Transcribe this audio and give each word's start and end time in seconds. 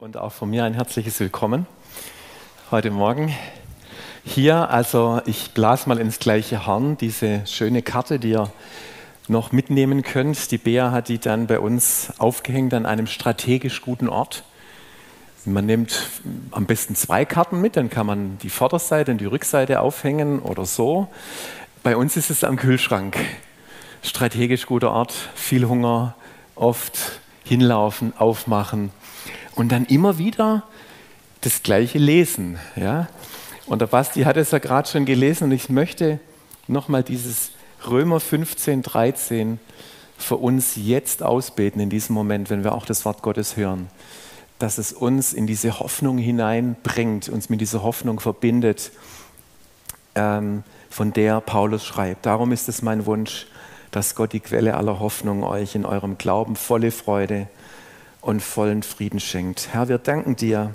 Und 0.00 0.16
auch 0.16 0.32
von 0.32 0.48
mir 0.48 0.64
ein 0.64 0.72
herzliches 0.72 1.20
Willkommen 1.20 1.66
heute 2.70 2.90
Morgen 2.90 3.36
hier. 4.24 4.70
Also 4.70 5.20
ich 5.26 5.50
blase 5.50 5.90
mal 5.90 5.98
ins 5.98 6.18
gleiche 6.18 6.66
Horn 6.66 6.96
diese 6.96 7.46
schöne 7.46 7.82
Karte, 7.82 8.18
die 8.18 8.30
ihr 8.30 8.50
noch 9.28 9.52
mitnehmen 9.52 10.02
könnt. 10.02 10.52
Die 10.52 10.56
Bea 10.56 10.90
hat 10.90 11.08
die 11.08 11.18
dann 11.18 11.46
bei 11.46 11.60
uns 11.60 12.14
aufgehängt 12.16 12.72
an 12.72 12.86
einem 12.86 13.06
strategisch 13.06 13.82
guten 13.82 14.08
Ort. 14.08 14.42
Man 15.44 15.66
nimmt 15.66 16.08
am 16.50 16.64
besten 16.64 16.94
zwei 16.94 17.26
Karten 17.26 17.60
mit, 17.60 17.76
dann 17.76 17.90
kann 17.90 18.06
man 18.06 18.38
die 18.38 18.48
Vorderseite 18.48 19.12
und 19.12 19.18
die 19.18 19.26
Rückseite 19.26 19.80
aufhängen 19.80 20.38
oder 20.38 20.64
so. 20.64 21.08
Bei 21.82 21.94
uns 21.94 22.16
ist 22.16 22.30
es 22.30 22.42
am 22.42 22.56
Kühlschrank. 22.56 23.18
Strategisch 24.02 24.64
guter 24.64 24.92
Ort, 24.92 25.12
viel 25.34 25.68
Hunger, 25.68 26.14
oft 26.54 27.20
hinlaufen, 27.44 28.14
aufmachen 28.16 28.92
und 29.60 29.68
dann 29.68 29.84
immer 29.84 30.16
wieder 30.16 30.62
das 31.42 31.62
Gleiche 31.62 31.98
lesen. 31.98 32.58
Ja? 32.76 33.08
Und 33.66 33.82
der 33.82 33.88
Basti 33.88 34.22
hat 34.22 34.38
es 34.38 34.52
ja 34.52 34.58
gerade 34.58 34.88
schon 34.88 35.04
gelesen 35.04 35.44
und 35.44 35.52
ich 35.52 35.68
möchte 35.68 36.18
nochmal 36.66 37.02
dieses 37.02 37.50
Römer 37.86 38.20
15, 38.20 38.80
13 38.80 39.60
für 40.16 40.36
uns 40.36 40.76
jetzt 40.76 41.22
ausbeten 41.22 41.78
in 41.78 41.90
diesem 41.90 42.14
Moment, 42.14 42.48
wenn 42.48 42.64
wir 42.64 42.72
auch 42.72 42.86
das 42.86 43.04
Wort 43.04 43.20
Gottes 43.20 43.58
hören, 43.58 43.88
dass 44.58 44.78
es 44.78 44.94
uns 44.94 45.34
in 45.34 45.46
diese 45.46 45.78
Hoffnung 45.78 46.16
hineinbringt, 46.16 47.28
uns 47.28 47.50
mit 47.50 47.60
dieser 47.60 47.82
Hoffnung 47.82 48.18
verbindet, 48.18 48.92
ähm, 50.14 50.64
von 50.88 51.12
der 51.12 51.42
Paulus 51.42 51.84
schreibt. 51.84 52.24
Darum 52.24 52.52
ist 52.52 52.66
es 52.70 52.80
mein 52.80 53.04
Wunsch, 53.04 53.46
dass 53.90 54.14
Gott 54.14 54.32
die 54.32 54.40
Quelle 54.40 54.74
aller 54.78 55.00
Hoffnung 55.00 55.44
euch 55.44 55.74
in 55.74 55.84
eurem 55.84 56.16
Glauben 56.16 56.56
volle 56.56 56.90
Freude 56.90 57.46
und 58.20 58.40
vollen 58.40 58.82
Frieden 58.82 59.20
schenkt. 59.20 59.68
Herr, 59.72 59.88
wir 59.88 59.98
danken 59.98 60.36
dir, 60.36 60.74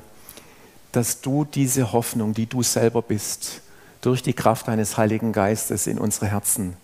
dass 0.91 1.21
du 1.21 1.45
diese 1.45 1.91
Hoffnung, 1.91 2.33
die 2.33 2.45
du 2.45 2.63
selber 2.63 3.01
bist, 3.01 3.61
durch 4.01 4.23
die 4.23 4.33
Kraft 4.33 4.67
deines 4.67 4.97
Heiligen 4.97 5.33
Geistes 5.33 5.87
in 5.87 5.97
unsere 5.97 6.27
Herzen 6.27 6.77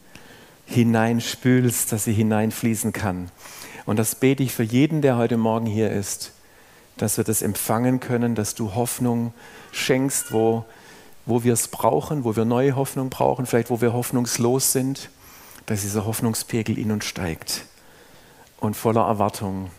hineinspülst, 0.65 1.91
dass 1.91 2.05
sie 2.05 2.13
hineinfließen 2.13 2.93
kann. 2.93 3.29
Und 3.85 3.97
das 3.97 4.15
bete 4.15 4.43
ich 4.43 4.53
für 4.53 4.63
jeden, 4.63 5.01
der 5.01 5.17
heute 5.17 5.37
Morgen 5.37 5.65
hier 5.65 5.91
ist, 5.91 6.31
dass 6.97 7.17
wir 7.17 7.23
das 7.23 7.41
empfangen 7.41 7.99
können, 7.99 8.35
dass 8.35 8.55
du 8.55 8.75
Hoffnung 8.75 9.33
schenkst, 9.71 10.31
wo, 10.31 10.65
wo 11.25 11.43
wir 11.43 11.53
es 11.53 11.67
brauchen, 11.67 12.23
wo 12.23 12.35
wir 12.35 12.45
neue 12.45 12.75
Hoffnung 12.75 13.09
brauchen, 13.09 13.45
vielleicht 13.45 13.69
wo 13.69 13.81
wir 13.81 13.93
hoffnungslos 13.93 14.71
sind, 14.71 15.09
dass 15.65 15.81
dieser 15.81 16.05
Hoffnungspegel 16.05 16.77
in 16.77 16.91
uns 16.91 17.05
steigt 17.05 17.65
und 18.59 18.75
voller 18.75 19.05
Erwartung 19.05 19.71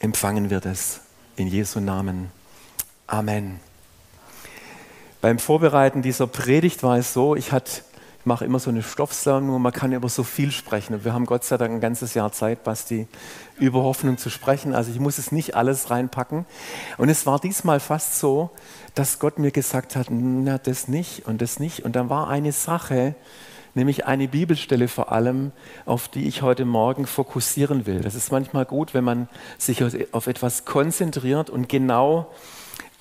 empfangen 0.00 0.50
wir 0.50 0.60
das 0.60 1.00
in 1.36 1.46
Jesu 1.46 1.78
Namen. 1.78 2.32
Amen. 3.06 3.60
Beim 5.20 5.38
Vorbereiten 5.38 6.00
dieser 6.00 6.26
Predigt 6.26 6.82
war 6.82 6.96
es 6.96 7.12
so, 7.12 7.36
ich, 7.36 7.52
hatte, 7.52 7.82
ich 8.20 8.26
mache 8.26 8.46
immer 8.46 8.58
so 8.58 8.70
eine 8.70 8.82
Stoffsammlung, 8.82 9.60
man 9.60 9.72
kann 9.72 9.92
über 9.92 10.08
so 10.08 10.24
viel 10.24 10.50
sprechen. 10.50 10.94
Und 10.94 11.04
wir 11.04 11.12
haben 11.12 11.26
Gott 11.26 11.44
sei 11.44 11.58
Dank 11.58 11.74
ein 11.74 11.80
ganzes 11.80 12.14
Jahr 12.14 12.32
Zeit, 12.32 12.64
Basti, 12.64 13.06
über 13.58 13.82
Hoffnung 13.82 14.16
zu 14.16 14.30
sprechen. 14.30 14.74
Also 14.74 14.90
ich 14.90 14.98
muss 14.98 15.18
es 15.18 15.32
nicht 15.32 15.54
alles 15.54 15.90
reinpacken. 15.90 16.46
Und 16.96 17.10
es 17.10 17.26
war 17.26 17.38
diesmal 17.38 17.78
fast 17.78 18.18
so, 18.18 18.50
dass 18.94 19.18
Gott 19.18 19.38
mir 19.38 19.50
gesagt 19.50 19.96
hat, 19.96 20.06
na 20.08 20.56
das 20.56 20.88
nicht 20.88 21.26
und 21.26 21.42
das 21.42 21.60
nicht. 21.60 21.84
Und 21.84 21.94
dann 21.94 22.08
war 22.08 22.28
eine 22.28 22.52
Sache, 22.52 23.14
nämlich 23.74 24.06
eine 24.06 24.28
Bibelstelle 24.28 24.88
vor 24.88 25.12
allem, 25.12 25.52
auf 25.86 26.08
die 26.08 26.26
ich 26.26 26.42
heute 26.42 26.64
Morgen 26.64 27.06
fokussieren 27.06 27.86
will. 27.86 28.00
Das 28.00 28.14
ist 28.14 28.32
manchmal 28.32 28.64
gut, 28.64 28.94
wenn 28.94 29.04
man 29.04 29.28
sich 29.58 29.82
auf 30.12 30.26
etwas 30.26 30.64
konzentriert 30.64 31.50
und 31.50 31.68
genau 31.68 32.30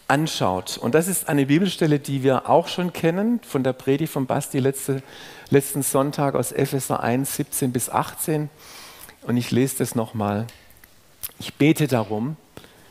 anschaut. 0.08 0.78
Und 0.78 0.96
das 0.96 1.08
ist 1.08 1.30
eine 1.30 1.46
Bibelstelle, 1.46 2.00
die 2.00 2.24
wir 2.24 2.50
auch 2.50 2.68
schon 2.68 2.94
kennen 2.94 3.40
von 3.44 3.64
der 3.64 3.74
Predigt 3.74 4.12
von 4.12 4.26
Basti 4.26 4.60
letzte, 4.60 5.04
letzten 5.50 5.84
Sonntag 5.84 6.36
aus 6.36 6.52
Epheser 6.52 7.02
1, 7.02 7.36
17 7.36 7.72
bis 7.72 7.90
18. 7.90 8.50
Und 9.24 9.38
ich 9.38 9.52
lese 9.52 9.78
das 9.78 9.96
nochmal. 9.96 10.48
Ich 11.40 11.54
bete 11.56 11.88
darum, 11.88 12.38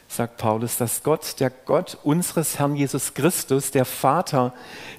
sagt 0.09 0.39
Paulus, 0.39 0.79
dass 0.79 1.03
Gott, 1.03 1.39
der 1.39 1.51
Gott 1.51 1.99
unseres 2.03 2.59
Herrn 2.59 2.75
Jesus 2.75 3.15
Christus, 3.15 3.71
der 3.71 3.85
Vater, 3.85 4.55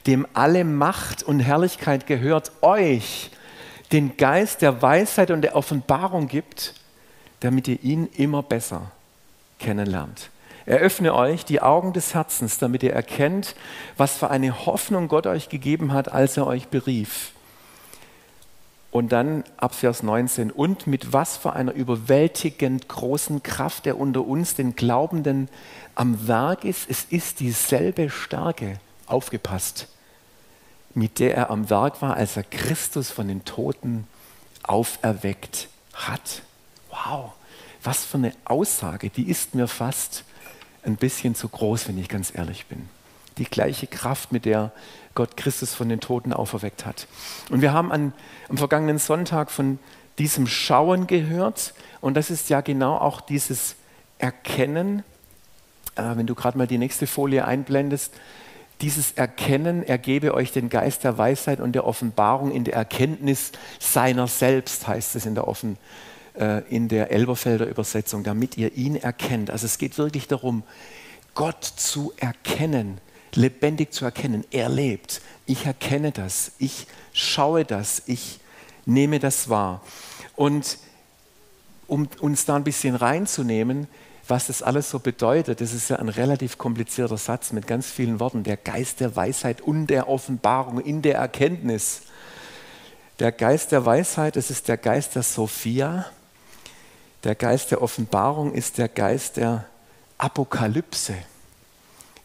dem 0.06 0.28
alle 0.34 0.64
Macht 0.64 1.24
und 1.24 1.40
Herrlichkeit 1.40 2.06
gehört, 2.08 2.52
euch 2.62 3.32
den 3.92 4.18
Geist 4.18 4.62
der 4.62 4.82
Weisheit 4.82 5.32
und 5.32 5.42
der 5.42 5.56
Offenbarung 5.56 6.28
gibt, 6.28 6.76
damit 7.40 7.68
ihr 7.68 7.84
ihn 7.84 8.08
immer 8.16 8.44
besser 8.44 8.92
kennenlernt. 9.58 10.30
Eröffne 10.68 11.16
euch 11.16 11.44
die 11.44 11.62
Augen 11.62 11.94
des 11.94 12.14
Herzens, 12.14 12.60
damit 12.60 12.84
ihr 12.84 12.94
erkennt, 12.94 13.56
was 13.98 14.18
für 14.18 14.30
eine 14.30 14.68
Hoffnung 14.68 15.08
Gott 15.08 15.26
euch 15.26 15.50
gegeben 15.50 15.92
hat, 15.92 16.12
als 16.12 16.38
er 16.38 16.46
euch 16.46 16.68
berief 16.68 17.32
und 18.92 19.12
dann 19.12 19.44
ab 19.58 19.76
Vers 19.76 20.02
19, 20.02 20.52
und 20.52 20.88
mit 20.88 21.14
was 21.14 21.38
für 21.38 21.54
einer 21.54 21.74
überwältigend 21.74 22.88
großen 22.88 23.44
Kraft 23.44 23.86
er 23.86 24.00
unter 24.00 24.26
uns, 24.26 24.56
den 24.56 24.76
Glaubenden, 24.76 25.48
am 25.96 26.28
Werk 26.28 26.64
ist. 26.64 26.90
Es 26.90 27.04
ist 27.04 27.40
dieselbe 27.40 28.10
Stärke, 28.10 28.80
aufgepasst, 29.06 29.88
mit 30.94 31.20
der 31.20 31.36
er 31.36 31.50
am 31.52 31.70
Werk 31.70 32.02
war, 32.02 32.16
als 32.16 32.38
er 32.38 32.44
Christus 32.44 33.12
von 33.12 33.28
den 33.28 33.46
Toten 33.46 34.08
auferweckt 34.64 35.68
hat. 35.94 36.42
Wow, 36.90 37.34
was 37.84 38.06
für 38.06 38.18
eine 38.18 38.34
Aussage, 38.46 39.10
die 39.10 39.30
ist 39.30 39.54
mir 39.56 39.68
fast 39.68 40.24
ein 40.84 40.96
bisschen 40.96 41.36
zu 41.36 41.48
groß, 41.48 41.88
wenn 41.88 41.98
ich 41.98 42.10
ganz 42.10 42.34
ehrlich 42.34 42.66
bin. 42.66 42.90
Die 43.40 43.46
gleiche 43.46 43.88
Kraft, 43.88 44.32
mit 44.32 44.46
der 44.46 44.72
Gott 45.16 45.36
Christus 45.36 45.74
von 45.74 45.90
den 45.90 46.00
Toten 46.00 46.32
auferweckt 46.32 46.86
hat. 46.86 47.08
Und 47.50 47.62
wir 47.62 47.74
haben 47.74 47.92
an, 47.92 48.14
am 48.48 48.58
vergangenen 48.58 49.00
Sonntag 49.00 49.50
von 49.52 49.80
diesem 50.18 50.48
Schauen 50.48 51.08
gehört. 51.08 51.74
Und 52.02 52.16
das 52.16 52.30
ist 52.30 52.50
ja 52.50 52.62
genau 52.62 52.98
auch 52.98 53.22
dieses 53.22 53.76
Erkennen, 54.18 55.04
äh, 55.96 56.16
wenn 56.16 56.28
du 56.28 56.36
gerade 56.36 56.58
mal 56.58 56.68
die 56.68 56.78
nächste 56.78 57.08
Folie 57.08 57.46
einblendest, 57.46 58.14
dieses 58.82 59.12
Erkennen, 59.12 59.84
er 59.84 59.98
gebe 59.98 60.34
euch 60.34 60.52
den 60.52 60.70
Geist 60.70 61.04
der 61.04 61.18
Weisheit 61.18 61.60
und 61.60 61.74
der 61.74 61.86
Offenbarung 61.86 62.52
in 62.52 62.64
der 62.64 62.76
Erkenntnis 62.76 63.52
seiner 63.78 64.28
selbst, 64.28 64.88
heißt 64.88 65.16
es 65.16 65.26
in 65.26 65.36
der, 65.36 65.48
Offen, 65.48 65.78
äh, 66.40 66.62
in 66.70 66.88
der 66.88 67.12
Elberfelder 67.12 67.68
Übersetzung, 67.68 68.24
damit 68.24 68.58
ihr 68.58 68.74
ihn 68.76 68.96
erkennt. 68.96 69.52
Also 69.52 69.66
es 69.66 69.78
geht 69.78 69.98
wirklich 69.98 70.28
darum, 70.28 70.64
Gott 71.34 71.64
zu 71.64 72.14
erkennen 72.18 73.00
lebendig 73.36 73.94
zu 73.94 74.06
erkennen. 74.06 74.44
Er 74.52 74.70
lebt. 74.70 75.22
Ich 75.46 75.66
erkenne 75.66 76.12
das. 76.12 76.54
Ich 76.58 76.88
schaue 77.14 77.66
das. 77.66 78.04
Ich 78.06 78.40
nehme 78.86 79.20
das 79.20 79.50
wahr. 79.50 79.82
Und 80.36 80.78
um 81.88 82.08
uns 82.20 82.46
da 82.46 82.56
ein 82.56 82.64
bisschen 82.64 82.96
reinzunehmen, 82.96 83.88
was 84.28 84.48
das 84.48 84.62
alles 84.62 84.90
so 84.90 85.00
bedeutet, 85.00 85.60
das 85.60 85.74
ist 85.74 85.90
ja 85.90 85.98
ein 85.98 86.10
relativ 86.10 86.58
komplizierter 86.58 87.18
Satz 87.18 87.52
mit 87.52 87.66
ganz 87.66 87.88
vielen 87.88 88.20
Worten. 88.20 88.44
Der 88.44 88.58
Geist 88.58 89.00
der 89.00 89.16
Weisheit 89.16 89.62
und 89.62 89.88
der 89.88 90.08
Offenbarung 90.08 90.80
in 90.80 91.02
der 91.02 91.16
Erkenntnis. 91.16 92.04
Der 93.18 93.32
Geist 93.32 93.72
der 93.72 93.86
Weisheit, 93.86 94.36
das 94.36 94.52
ist 94.52 94.68
der 94.68 94.78
Geist 94.78 95.16
der 95.16 95.24
Sophia. 95.24 96.06
Der 97.24 97.36
Geist 97.36 97.72
der 97.72 97.82
Offenbarung 97.82 98.54
ist 98.54 98.78
der 98.78 98.88
Geist 98.88 99.38
der 99.38 99.66
Apokalypse. 100.18 101.16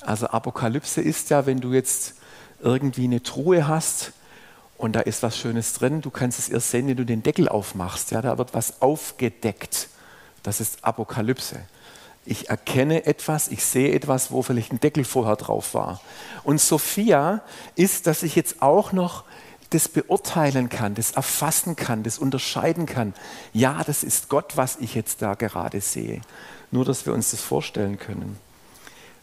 Also 0.04 0.26
Apokalypse 0.26 1.00
ist 1.00 1.30
ja, 1.30 1.46
wenn 1.46 1.60
du 1.60 1.72
jetzt 1.72 2.14
irgendwie 2.60 3.04
eine 3.04 3.22
Truhe 3.22 3.66
hast 3.66 4.12
und 4.76 4.92
da 4.92 5.00
ist 5.00 5.22
was 5.22 5.36
Schönes 5.36 5.72
drin, 5.74 6.00
du 6.00 6.10
kannst 6.10 6.38
es 6.38 6.48
erst 6.48 6.70
sehen, 6.70 6.88
wenn 6.88 6.96
du 6.96 7.04
den 7.04 7.22
Deckel 7.22 7.48
aufmachst. 7.48 8.10
Ja, 8.10 8.22
da 8.22 8.38
wird 8.38 8.54
was 8.54 8.82
aufgedeckt. 8.82 9.88
Das 10.42 10.60
ist 10.60 10.84
Apokalypse. 10.84 11.60
Ich 12.26 12.48
erkenne 12.48 13.06
etwas, 13.06 13.48
ich 13.48 13.64
sehe 13.64 13.92
etwas, 13.92 14.30
wo 14.30 14.42
vielleicht 14.42 14.72
ein 14.72 14.80
Deckel 14.80 15.04
vorher 15.04 15.36
drauf 15.36 15.74
war. 15.74 16.00
Und 16.42 16.60
Sophia 16.60 17.42
ist, 17.74 18.06
dass 18.06 18.22
ich 18.22 18.34
jetzt 18.34 18.62
auch 18.62 18.92
noch 18.92 19.24
das 19.70 19.88
beurteilen 19.88 20.68
kann, 20.68 20.94
das 20.94 21.12
erfassen 21.12 21.76
kann, 21.76 22.02
das 22.02 22.18
unterscheiden 22.18 22.86
kann. 22.86 23.14
Ja, 23.52 23.82
das 23.84 24.02
ist 24.02 24.28
Gott, 24.28 24.56
was 24.56 24.76
ich 24.76 24.94
jetzt 24.94 25.20
da 25.20 25.34
gerade 25.34 25.80
sehe. 25.80 26.20
Nur, 26.70 26.84
dass 26.84 27.06
wir 27.06 27.12
uns 27.12 27.32
das 27.32 27.40
vorstellen 27.40 27.98
können. 27.98 28.38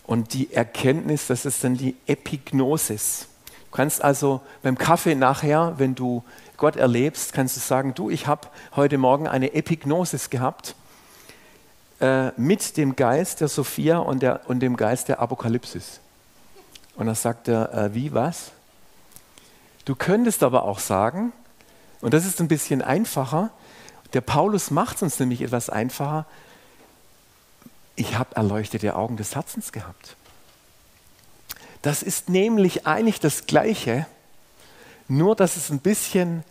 Und 0.06 0.34
die 0.34 0.54
Erkenntnis, 0.54 1.28
das 1.28 1.46
ist 1.46 1.64
dann 1.64 1.78
die 1.78 1.96
Epignosis. 2.08 3.28
Du 3.70 3.78
kannst 3.78 4.04
also 4.04 4.42
beim 4.64 4.78
Kaffee 4.78 5.16
nachher, 5.16 5.76
wenn 5.78 5.96
du 5.96 6.24
Gott 6.58 6.76
erlebst, 6.76 7.34
kannst 7.34 7.56
du 7.56 7.60
sagen, 7.60 7.94
du, 7.94 8.10
ich 8.10 8.28
habe 8.28 8.48
heute 8.76 8.98
Morgen 8.98 9.28
eine 9.28 9.54
Epignosis 9.54 10.30
gehabt 10.30 10.76
äh, 12.00 12.32
mit 12.40 12.78
dem 12.78 12.96
Geist 12.96 13.42
der 13.42 13.48
Sophia 13.48 14.00
und, 14.00 14.22
der, 14.22 14.42
und 14.50 14.60
dem 14.60 14.76
Geist 14.76 15.08
der 15.08 15.20
Apokalypsis. 15.20 16.00
Und 16.96 17.06
dann 17.06 17.16
sagt 17.16 17.48
er, 17.48 17.74
äh, 17.74 17.96
wie, 17.96 18.14
was? 18.14 18.52
Du 19.86 19.96
könntest 19.96 20.44
aber 20.44 20.64
auch 20.66 20.80
sagen, 20.80 21.32
und 22.02 22.14
das 22.14 22.26
ist 22.26 22.40
ein 22.42 22.48
bisschen 22.48 22.82
einfacher, 22.82 23.50
der 24.14 24.22
Paulus 24.22 24.72
macht 24.72 24.98
es 24.98 25.04
uns 25.04 25.20
nämlich 25.20 25.42
etwas 25.42 25.70
einfacher, 25.70 26.26
ich 27.96 28.18
habe 28.18 28.36
erleuchtete 28.36 28.96
Augen 28.96 29.18
des 29.18 29.36
Herzens 29.36 29.72
gehabt. 29.72 30.16
Das 31.82 32.04
ist 32.04 32.30
nämlich 32.30 32.86
eigentlich 32.86 33.20
das 33.20 33.48
Gleiche, 33.48 34.06
nur 35.08 35.36
dass 35.36 35.58
es 35.58 35.70
ein 35.70 35.80
bisschen 35.80 36.44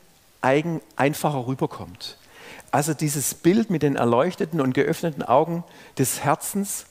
eigen, 0.42 0.80
einfacher 0.96 1.46
rüberkommt. 1.46 2.18
Also 2.72 2.94
dieses 2.94 3.34
Bild 3.34 3.70
mit 3.70 3.82
den 3.82 3.96
erleuchteten 3.96 4.60
und 4.60 4.74
geöffneten 4.74 5.22
Augen 5.22 5.64
des 5.98 6.20
Herzens, 6.22 6.86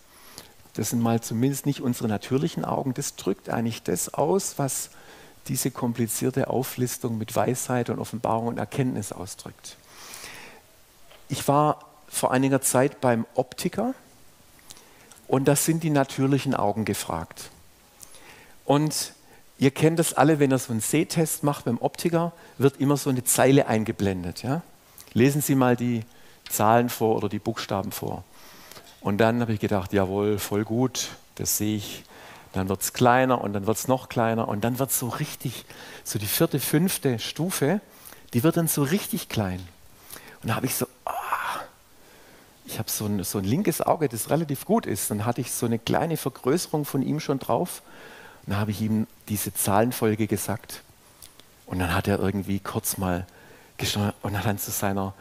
das 0.74 0.90
sind 0.90 1.02
mal 1.02 1.22
zumindest 1.22 1.66
nicht 1.66 1.82
unsere 1.82 2.08
natürlichen 2.08 2.66
Augen, 2.66 2.94
das 2.94 3.16
drückt 3.16 3.50
eigentlich 3.50 3.84
das 3.84 4.14
aus, 4.14 4.56
was 4.58 4.90
diese 5.48 5.72
komplizierte 5.72 6.50
Auflistung 6.50 7.18
mit 7.18 7.36
Weisheit 7.36 7.90
und 7.90 8.00
Offenbarung 8.00 8.48
und 8.48 8.58
Erkenntnis 8.58 9.12
ausdrückt. 9.12 9.78
Ich 11.28 11.48
war 11.48 11.80
vor 12.08 12.32
einiger 12.32 12.62
Zeit 12.62 13.02
beim 13.02 13.26
Optiker 13.36 13.94
und 15.30 15.48
das 15.48 15.64
sind 15.64 15.84
die 15.84 15.92
natürlichen 15.92 16.56
Augen 16.56 16.86
gefragt. 16.86 17.52
Und 18.66 19.14
ihr 19.60 19.70
kennt 19.70 20.00
das 20.00 20.14
alle, 20.14 20.40
wenn 20.40 20.52
ihr 20.52 20.58
so 20.58 20.72
einen 20.72 20.82
Sehtest 20.82 21.44
macht 21.44 21.66
beim 21.66 21.78
Optiker, 21.78 22.34
wird 22.58 22.78
immer 22.78 22.98
so 22.98 23.12
eine 23.12 23.24
Zeile 23.24 23.68
eingeblendet. 23.68 24.42
Ja? 24.42 24.64
Lesen 25.14 25.42
Sie 25.44 25.54
mal 25.54 25.76
die 25.76 26.04
Zahlen 26.50 26.90
vor 26.90 27.16
oder 27.16 27.30
die 27.30 27.38
Buchstaben 27.38 27.92
vor. 27.92 28.24
Und 29.02 29.20
dann 29.20 29.40
habe 29.42 29.54
ich 29.54 29.60
gedacht, 29.60 29.94
jawohl, 29.94 30.40
voll 30.40 30.66
gut, 30.66 31.10
das 31.36 31.58
sehe 31.58 31.78
ich. 31.78 32.04
Dann 32.54 32.68
wird 32.68 32.82
es 32.82 32.94
kleiner 32.94 33.40
und 33.42 33.54
dann 33.54 33.68
wird 33.68 33.78
es 33.78 33.88
noch 33.88 34.10
kleiner 34.10 34.48
und 34.48 34.64
dann 34.64 34.80
wird 34.80 34.90
es 34.90 34.98
so 34.98 35.10
richtig, 35.10 35.66
so 36.04 36.18
die 36.18 36.26
vierte, 36.26 36.60
fünfte 36.60 37.20
Stufe, 37.20 37.82
die 38.34 38.42
wird 38.42 38.58
dann 38.58 38.68
so 38.68 38.82
richtig 38.82 39.30
klein. 39.30 39.60
Und 40.42 40.50
da 40.50 40.56
habe 40.56 40.66
ich 40.66 40.74
so, 40.74 40.88
ich 42.80 42.82
habe 42.82 42.92
so 42.92 43.06
ein, 43.08 43.24
so 43.26 43.40
ein 43.40 43.44
linkes 43.44 43.82
Auge, 43.82 44.08
das 44.08 44.30
relativ 44.30 44.64
gut 44.64 44.86
ist. 44.86 45.12
Dann 45.12 45.26
hatte 45.26 45.42
ich 45.42 45.52
so 45.52 45.66
eine 45.66 45.80
kleine 45.80 46.16
Vergrößerung 46.16 46.86
von 46.86 47.02
ihm 47.02 47.20
schon 47.20 47.38
drauf. 47.38 47.82
Dann 48.46 48.58
habe 48.58 48.72
ich 48.72 48.80
ihm 48.80 49.06
diese 49.28 49.54
Zahlenfolge 49.54 50.28
gesagt. 50.28 50.82
Und 51.66 51.80
dann 51.80 51.94
hat 51.94 52.08
er 52.08 52.20
irgendwie 52.20 52.60
kurz 52.60 52.98
mal 52.98 53.28
gestanden 53.76 54.14
und 54.22 54.38
hat 54.38 54.46
dann 54.46 54.58
zu 54.58 54.72
seiner 54.72 55.14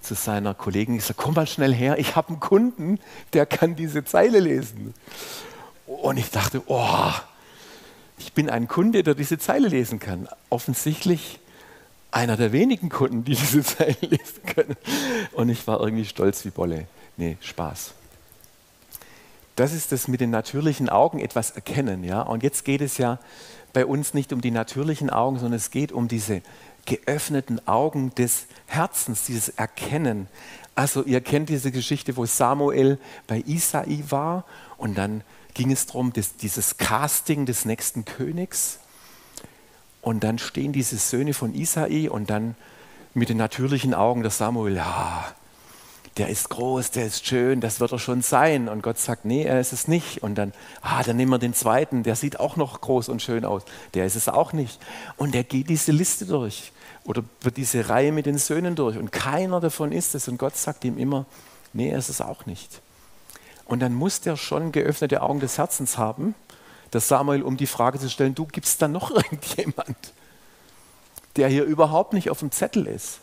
zu 0.00 0.14
seiner 0.14 0.54
Kollegin 0.54 0.96
gesagt, 0.96 1.18
komm 1.18 1.34
mal 1.34 1.46
schnell 1.46 1.74
her, 1.74 1.98
ich 1.98 2.16
habe 2.16 2.28
einen 2.28 2.40
Kunden, 2.40 2.98
der 3.34 3.44
kann 3.44 3.76
diese 3.76 4.04
Zeile 4.04 4.40
lesen. 4.40 4.94
Und 5.86 6.16
ich 6.16 6.30
dachte, 6.30 6.62
oh, 6.64 7.10
ich 8.16 8.32
bin 8.32 8.48
ein 8.48 8.68
Kunde, 8.68 9.02
der 9.02 9.14
diese 9.14 9.38
Zeile 9.38 9.68
lesen 9.68 10.00
kann. 10.00 10.28
Offensichtlich 10.48 11.40
einer 12.12 12.36
der 12.36 12.52
wenigen 12.52 12.88
Kunden, 12.88 13.24
die 13.24 13.34
diese 13.34 13.62
Zeile 13.64 13.96
lesen 14.00 14.42
können. 14.46 14.76
Und 15.32 15.48
ich 15.48 15.66
war 15.66 15.80
irgendwie 15.80 16.04
stolz 16.04 16.44
wie 16.44 16.50
Bolle. 16.50 16.86
Nee, 17.16 17.36
Spaß. 17.40 17.94
Das 19.56 19.72
ist 19.72 19.92
das 19.92 20.08
mit 20.08 20.20
den 20.20 20.30
natürlichen 20.30 20.88
Augen 20.88 21.18
etwas 21.18 21.50
erkennen, 21.50 22.04
ja. 22.04 22.22
Und 22.22 22.42
jetzt 22.42 22.64
geht 22.64 22.80
es 22.80 22.98
ja 22.98 23.18
bei 23.72 23.86
uns 23.86 24.14
nicht 24.14 24.32
um 24.32 24.40
die 24.40 24.50
natürlichen 24.50 25.10
Augen, 25.10 25.38
sondern 25.38 25.56
es 25.56 25.70
geht 25.70 25.92
um 25.92 26.08
diese 26.08 26.42
geöffneten 26.86 27.66
Augen 27.68 28.14
des 28.14 28.46
Herzens, 28.66 29.24
dieses 29.24 29.50
Erkennen. 29.50 30.28
Also 30.74 31.04
ihr 31.04 31.20
kennt 31.20 31.48
diese 31.48 31.70
Geschichte, 31.70 32.16
wo 32.16 32.24
Samuel 32.26 32.98
bei 33.26 33.42
Isai 33.46 34.02
war 34.08 34.44
und 34.78 34.96
dann 34.96 35.22
ging 35.54 35.70
es 35.70 35.86
darum, 35.86 36.12
dieses 36.12 36.78
Casting 36.78 37.44
des 37.44 37.64
nächsten 37.66 38.04
Königs. 38.04 38.78
Und 40.00 40.24
dann 40.24 40.38
stehen 40.38 40.72
diese 40.72 40.96
Söhne 40.96 41.34
von 41.34 41.54
Isai 41.54 42.08
und 42.08 42.30
dann 42.30 42.56
mit 43.14 43.28
den 43.28 43.36
natürlichen 43.36 43.94
Augen 43.94 44.22
der 44.22 44.30
Samuel, 44.30 44.76
ja, 44.76 45.32
der 46.18 46.28
ist 46.28 46.50
groß, 46.50 46.90
der 46.90 47.06
ist 47.06 47.26
schön, 47.26 47.60
das 47.60 47.80
wird 47.80 47.92
er 47.92 47.98
schon 47.98 48.20
sein. 48.20 48.68
Und 48.68 48.82
Gott 48.82 48.98
sagt, 48.98 49.24
nee, 49.24 49.44
er 49.44 49.60
ist 49.60 49.72
es 49.72 49.88
nicht. 49.88 50.22
Und 50.22 50.34
dann, 50.36 50.52
ah, 50.82 51.02
dann 51.02 51.16
nehmen 51.16 51.30
wir 51.30 51.38
den 51.38 51.54
zweiten, 51.54 52.02
der 52.02 52.16
sieht 52.16 52.38
auch 52.38 52.56
noch 52.56 52.80
groß 52.80 53.08
und 53.08 53.22
schön 53.22 53.44
aus. 53.44 53.62
Der 53.94 54.04
ist 54.04 54.16
es 54.16 54.28
auch 54.28 54.52
nicht. 54.52 54.78
Und 55.16 55.34
er 55.34 55.44
geht 55.44 55.70
diese 55.70 55.92
Liste 55.92 56.26
durch 56.26 56.72
oder 57.04 57.24
diese 57.56 57.88
Reihe 57.88 58.12
mit 58.12 58.26
den 58.26 58.36
Söhnen 58.36 58.74
durch. 58.74 58.98
Und 58.98 59.10
keiner 59.10 59.60
davon 59.60 59.90
ist 59.90 60.14
es. 60.14 60.28
Und 60.28 60.36
Gott 60.36 60.56
sagt 60.56 60.84
ihm 60.84 60.98
immer, 60.98 61.24
nee, 61.72 61.90
er 61.90 61.98
ist 61.98 62.10
es 62.10 62.20
auch 62.20 62.44
nicht. 62.44 62.82
Und 63.64 63.80
dann 63.80 63.94
muss 63.94 64.20
der 64.20 64.36
schon 64.36 64.70
geöffnete 64.70 65.22
Augen 65.22 65.40
des 65.40 65.56
Herzens 65.56 65.96
haben, 65.96 66.34
der 66.92 67.00
Samuel, 67.00 67.42
um 67.42 67.56
die 67.56 67.66
Frage 67.66 67.98
zu 67.98 68.10
stellen, 68.10 68.34
du 68.34 68.44
gibst 68.44 68.82
da 68.82 68.88
noch 68.88 69.10
irgendjemand, 69.14 69.96
der 71.36 71.48
hier 71.48 71.64
überhaupt 71.64 72.12
nicht 72.12 72.28
auf 72.28 72.40
dem 72.40 72.50
Zettel 72.50 72.86
ist. 72.86 73.20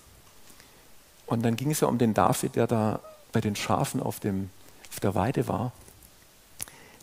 Und 1.30 1.44
dann 1.44 1.56
ging 1.56 1.70
es 1.70 1.82
ja 1.82 1.88
um 1.88 2.00
den 2.00 2.16
David, 2.16 2.56
der 2.56 2.66
da 2.66 3.00
bei 3.32 3.40
den 3.40 3.56
Schafen 3.56 4.02
auf, 4.02 4.20
dem, 4.20 4.50
auf 4.90 5.00
der 5.00 5.14
Weide 5.14 5.48
war. 5.48 5.72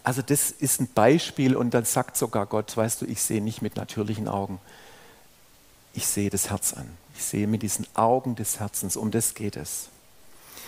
Also 0.03 0.21
das 0.21 0.51
ist 0.51 0.81
ein 0.81 0.89
Beispiel 0.93 1.55
und 1.55 1.73
dann 1.75 1.85
sagt 1.85 2.17
sogar 2.17 2.47
Gott, 2.47 2.77
weißt 2.77 3.03
du, 3.03 3.07
ich 3.07 3.23
sehe 3.23 3.41
nicht 3.41 3.63
mit 3.63 3.77
natürlichen 3.77 4.27
Augen, 4.27 4.59
ich 5.95 6.07
sehe 6.07 6.29
das 6.29 6.51
Herz 6.51 6.75
an. 6.75 6.89
Ich 7.17 7.25
sehe 7.25 7.47
mit 7.47 7.63
diesen 7.63 7.87
Augen 7.95 8.35
des 8.35 8.59
Herzens, 8.59 8.97
um 8.97 9.13
das 9.13 9.35
geht 9.35 9.57
es. 9.57 9.89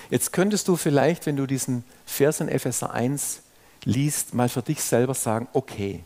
Jetzt 0.09 0.33
könntest 0.33 0.69
du 0.69 0.77
vielleicht, 0.77 1.27
wenn 1.27 1.37
du 1.37 1.47
diesen 1.47 1.85
Vers 2.07 2.41
in 2.41 2.49
Epheser 2.49 2.93
1 2.93 3.41
liest, 3.85 4.35
mal 4.35 4.49
für 4.49 4.63
dich 4.63 4.81
selber 4.83 5.15
sagen, 5.15 5.49
okay, 5.53 6.05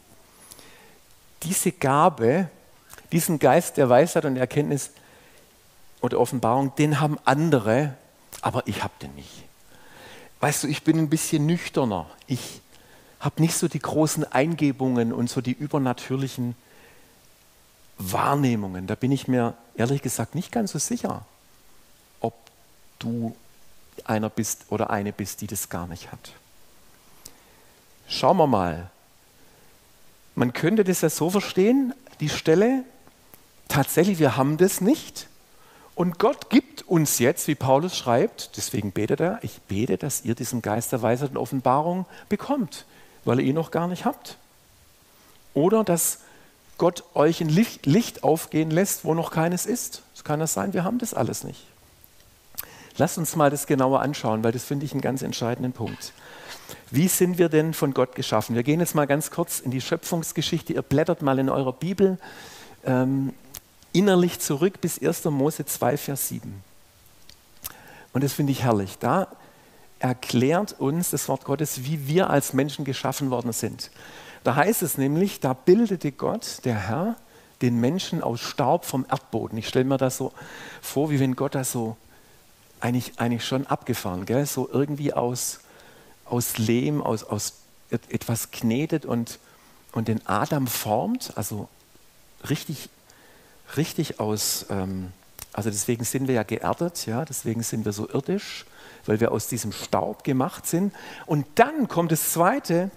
diese 1.43 1.71
Gabe, 1.71 2.49
diesen 3.13 3.39
Geist 3.39 3.77
der 3.77 3.91
Weisheit 3.91 4.25
und 4.25 4.37
Erkenntnis, 4.37 4.91
oder 6.03 6.21
Offenbarung, 6.21 6.75
den 6.77 7.01
haben 7.01 7.19
andere, 7.25 7.95
aber 8.43 8.67
ich 8.67 8.83
habe 8.83 8.93
den 9.01 9.15
nicht. 9.15 9.45
Weißt 10.41 10.65
du, 10.65 10.67
ich 10.69 10.83
bin 10.83 10.99
ein 10.99 11.09
bisschen 11.09 11.47
nüchterner. 11.47 12.07
Ich 12.27 12.61
habe 13.21 13.41
nicht 13.41 13.55
so 13.55 13.69
die 13.69 13.79
großen 13.79 14.31
Eingebungen 14.31 15.13
und 15.13 15.31
so 15.31 15.41
die 15.41 15.53
übernatürlichen 15.53 16.57
Wahrnehmungen. 17.97 18.89
Da 18.89 18.97
bin 18.97 19.13
ich 19.13 19.29
mir 19.29 19.55
ehrlich 19.77 20.03
gesagt 20.03 20.35
nicht 20.35 20.51
ganz 20.51 20.73
so 20.73 20.81
sicher, 20.81 21.25
ob 22.21 22.35
du 22.99 23.37
einer 24.05 24.29
bist 24.29 24.67
oder 24.71 24.91
eine 24.91 25.13
bist, 25.13 25.41
die 25.41 25.47
das 25.47 25.69
gar 25.69 25.87
nicht 25.87 26.11
hat. 26.11 26.33
Schauen 28.09 28.37
wir 28.39 28.49
mal. 28.49 28.91
Man 30.35 30.53
könnte 30.53 30.83
das 30.83 31.03
ja 31.03 31.11
so 31.11 31.31
verstehen, 31.31 31.95
die 32.19 32.29
Stelle, 32.29 32.85
tatsächlich, 33.69 34.19
wir 34.19 34.37
haben 34.37 34.57
das 34.57 34.81
nicht. 34.81 35.29
Und 35.94 36.19
Gott 36.19 36.49
gibt 36.49 36.89
uns 36.89 37.19
jetzt, 37.19 37.49
wie 37.49 37.55
Paulus 37.55 37.97
schreibt, 37.97 38.56
deswegen 38.56 38.93
betet 38.93 39.21
er, 39.21 39.39
ich 39.43 39.61
bete, 39.62 39.99
dass 39.99 40.25
ihr 40.25 40.35
diesen 40.35 40.62
Geist 40.62 40.93
der 40.93 41.03
Weisheit 41.03 41.31
und 41.31 41.37
Offenbarung 41.37 42.06
bekommt, 42.29 42.87
weil 43.25 43.41
ihr 43.41 43.47
ihn 43.47 43.55
noch 43.55 43.71
gar 43.71 43.89
nicht 43.89 44.05
habt. 44.05 44.39
Oder 45.55 45.84
dass 45.84 46.20
Gott 46.79 47.05
euch 47.15 47.41
ein 47.41 47.49
Licht, 47.49 47.84
Licht 47.87 48.25
aufgehen 48.25 48.70
lässt, 48.70 49.05
wo 49.05 49.13
noch 49.15 49.31
keines 49.31 49.67
ist. 49.67 50.03
Es 50.15 50.25
kann 50.25 50.41
das 50.41 50.55
sein, 50.55 50.72
wir 50.72 50.82
haben 50.82 50.99
das 50.99 51.13
alles 51.13 51.44
nicht. 51.44 51.67
Lasst 52.96 53.19
uns 53.19 53.37
mal 53.37 53.51
das 53.51 53.67
genauer 53.67 54.01
anschauen, 54.01 54.43
weil 54.44 54.53
das 54.53 54.65
finde 54.65 54.87
ich 54.87 54.93
einen 54.93 55.01
ganz 55.01 55.22
entscheidenden 55.22 55.72
Punkt. 55.72 56.13
Wie 56.91 57.08
sind 57.08 57.39
wir 57.39 57.49
denn 57.49 57.75
von 57.75 57.94
Gott 57.94 58.15
geschaffen? 58.15 58.55
Wir 58.55 58.63
gehen 58.63 58.81
jetzt 58.81 58.94
mal 58.94 59.06
ganz 59.06 59.31
kurz 59.31 59.61
in 59.61 59.70
die 59.70 59.81
Schöpfungsgeschichte. 59.81 60.72
Ihr 60.72 60.82
blättert 60.82 61.22
mal 61.22 61.39
in 61.39 61.49
eurer 61.49 61.72
Bibel. 61.72 62.19
Ähm, 62.84 63.32
innerlich 63.93 64.41
zurück 64.41 64.81
bis 64.81 65.01
1. 65.01 65.25
Mose 65.27 65.65
2, 65.65 65.96
Vers 65.96 66.29
7. 66.29 66.63
Und 68.13 68.25
das 68.25 68.32
finde 68.32 68.53
ich 68.53 68.63
herrlich. 68.63 68.99
Da 68.99 69.29
erklärt 69.99 70.79
uns 70.81 71.11
das 71.11 71.29
Wort 71.29 71.44
Gottes, 71.44 71.84
wie 71.84 72.06
wir 72.06 72.31
als 72.31 72.53
Menschen 72.53 72.84
geschaffen 72.84 73.31
worden 73.31 73.53
sind. 73.53 73.91
Da 74.44 74.56
heißt 74.56 74.82
es 74.82 74.99
nämlich, 74.99 75.41
da 75.41 75.53
bildete 75.53 76.11
Gott, 76.13 76.65
der 76.65 76.75
Herr, 76.75 77.17
den 77.63 77.79
Menschen 77.79 78.22
aus 78.22 78.41
Staub 78.41 78.84
vom 78.84 79.06
Erdboden. 79.08 79.56
Ich 79.56 79.69
stelle 79.69 79.84
mir 79.84 79.99
das 79.99 80.17
so 80.17 80.32
vor, 80.81 81.11
wie 81.11 81.20
wenn 81.20 81.37
Gott 81.37 81.55
das 81.55 81.70
so 81.70 81.96
eigentlich, 82.81 83.20
eigentlich 83.20 83.44
schon 83.44 83.67
abgefahren, 83.69 84.27
gell? 84.27 84.44
so 84.44 84.69
irgendwie 84.70 85.13
aus, 85.13 85.61
aus 86.25 86.58
Lehm, 86.58 87.01
aus, 87.01 87.22
aus 87.22 87.55
etwas 87.91 88.51
knetet 88.51 89.06
und, 89.06 89.39
und 89.93 90.08
den 90.08 90.27
Adam 90.27 90.67
formt, 90.67 91.32
also 91.37 91.69
richtig 92.49 92.89
richtig 93.76 94.20
aus, 94.20 94.67
ähm, 94.70 95.12
also 95.52 95.70
deswegen 95.70 96.05
sind 96.05 96.29
wir 96.29 96.34
ja 96.34 96.43
geerdet, 96.43 97.06
ja, 97.06 97.24
deswegen 97.24 97.62
sind 97.62 97.84
wir 97.84 97.93
so 97.93 98.08
irdisch, 98.08 98.64
weil 99.06 99.20
wir 99.20 99.32
aus 99.32 99.48
diesem 99.48 99.72
Staub 99.72 100.24
gemacht 100.24 100.67
sind. 100.67 100.94
Und 101.26 101.46
dann 101.56 101.88
kommt 101.88 102.12
das 102.12 102.32
Zweite, 102.32 102.91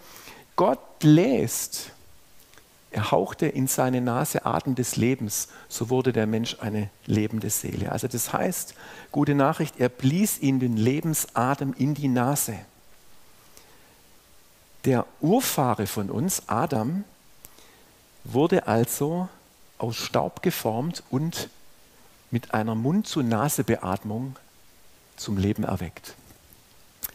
Gott 0.55 0.99
bläst, 0.99 1.91
er 2.95 3.11
hauchte 3.11 3.45
in 3.45 3.67
seine 3.67 3.99
Nase 3.99 4.45
Atem 4.45 4.73
des 4.73 4.95
Lebens, 4.95 5.49
so 5.67 5.89
wurde 5.89 6.13
der 6.13 6.27
Mensch 6.27 6.57
eine 6.61 6.89
lebende 7.05 7.49
Seele. 7.49 7.91
Also 7.91 8.07
das 8.07 8.31
heißt, 8.31 8.73
gute 9.11 9.35
Nachricht, 9.35 9.81
er 9.81 9.89
blies 9.89 10.39
ihm 10.39 10.61
den 10.61 10.77
Lebensatem 10.77 11.73
in 11.77 11.93
die 11.93 12.07
Nase. 12.07 12.57
Der 14.85 15.05
Urfahre 15.19 15.87
von 15.87 16.09
uns, 16.09 16.43
Adam, 16.47 17.03
wurde 18.23 18.65
also 18.65 19.27
aus 19.77 19.95
Staub 19.95 20.41
geformt 20.41 21.03
und 21.09 21.49
mit 22.31 22.53
einer 22.53 22.75
Mund-zu-Nase-Beatmung 22.75 24.35
zum 25.17 25.37
Leben 25.37 25.63
erweckt. 25.63 26.15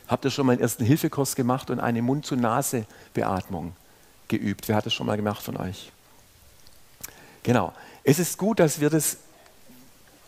Habt 0.09 0.25
ihr 0.25 0.31
schon 0.31 0.47
mal 0.47 0.53
einen 0.53 0.63
ersten 0.63 0.85
Hilfekurs 0.85 1.37
gemacht 1.37 1.71
und 1.71 1.81
eine 1.81 2.03
Mund-zu-Nase-Beatmung 2.03 3.75
geübt? 4.29 4.69
Wer 4.69 4.77
hat 4.77 4.87
das 4.87 4.95
schon 4.95 5.07
mal 5.07 5.17
gemacht 5.17 5.43
von 5.43 5.57
euch? 5.57 5.93
Genau. 7.43 7.73
Es 8.03 8.19
ist 8.19 8.39
gut, 8.39 8.61
dass 8.61 8.81
wir 8.81 8.91
das 8.91 9.19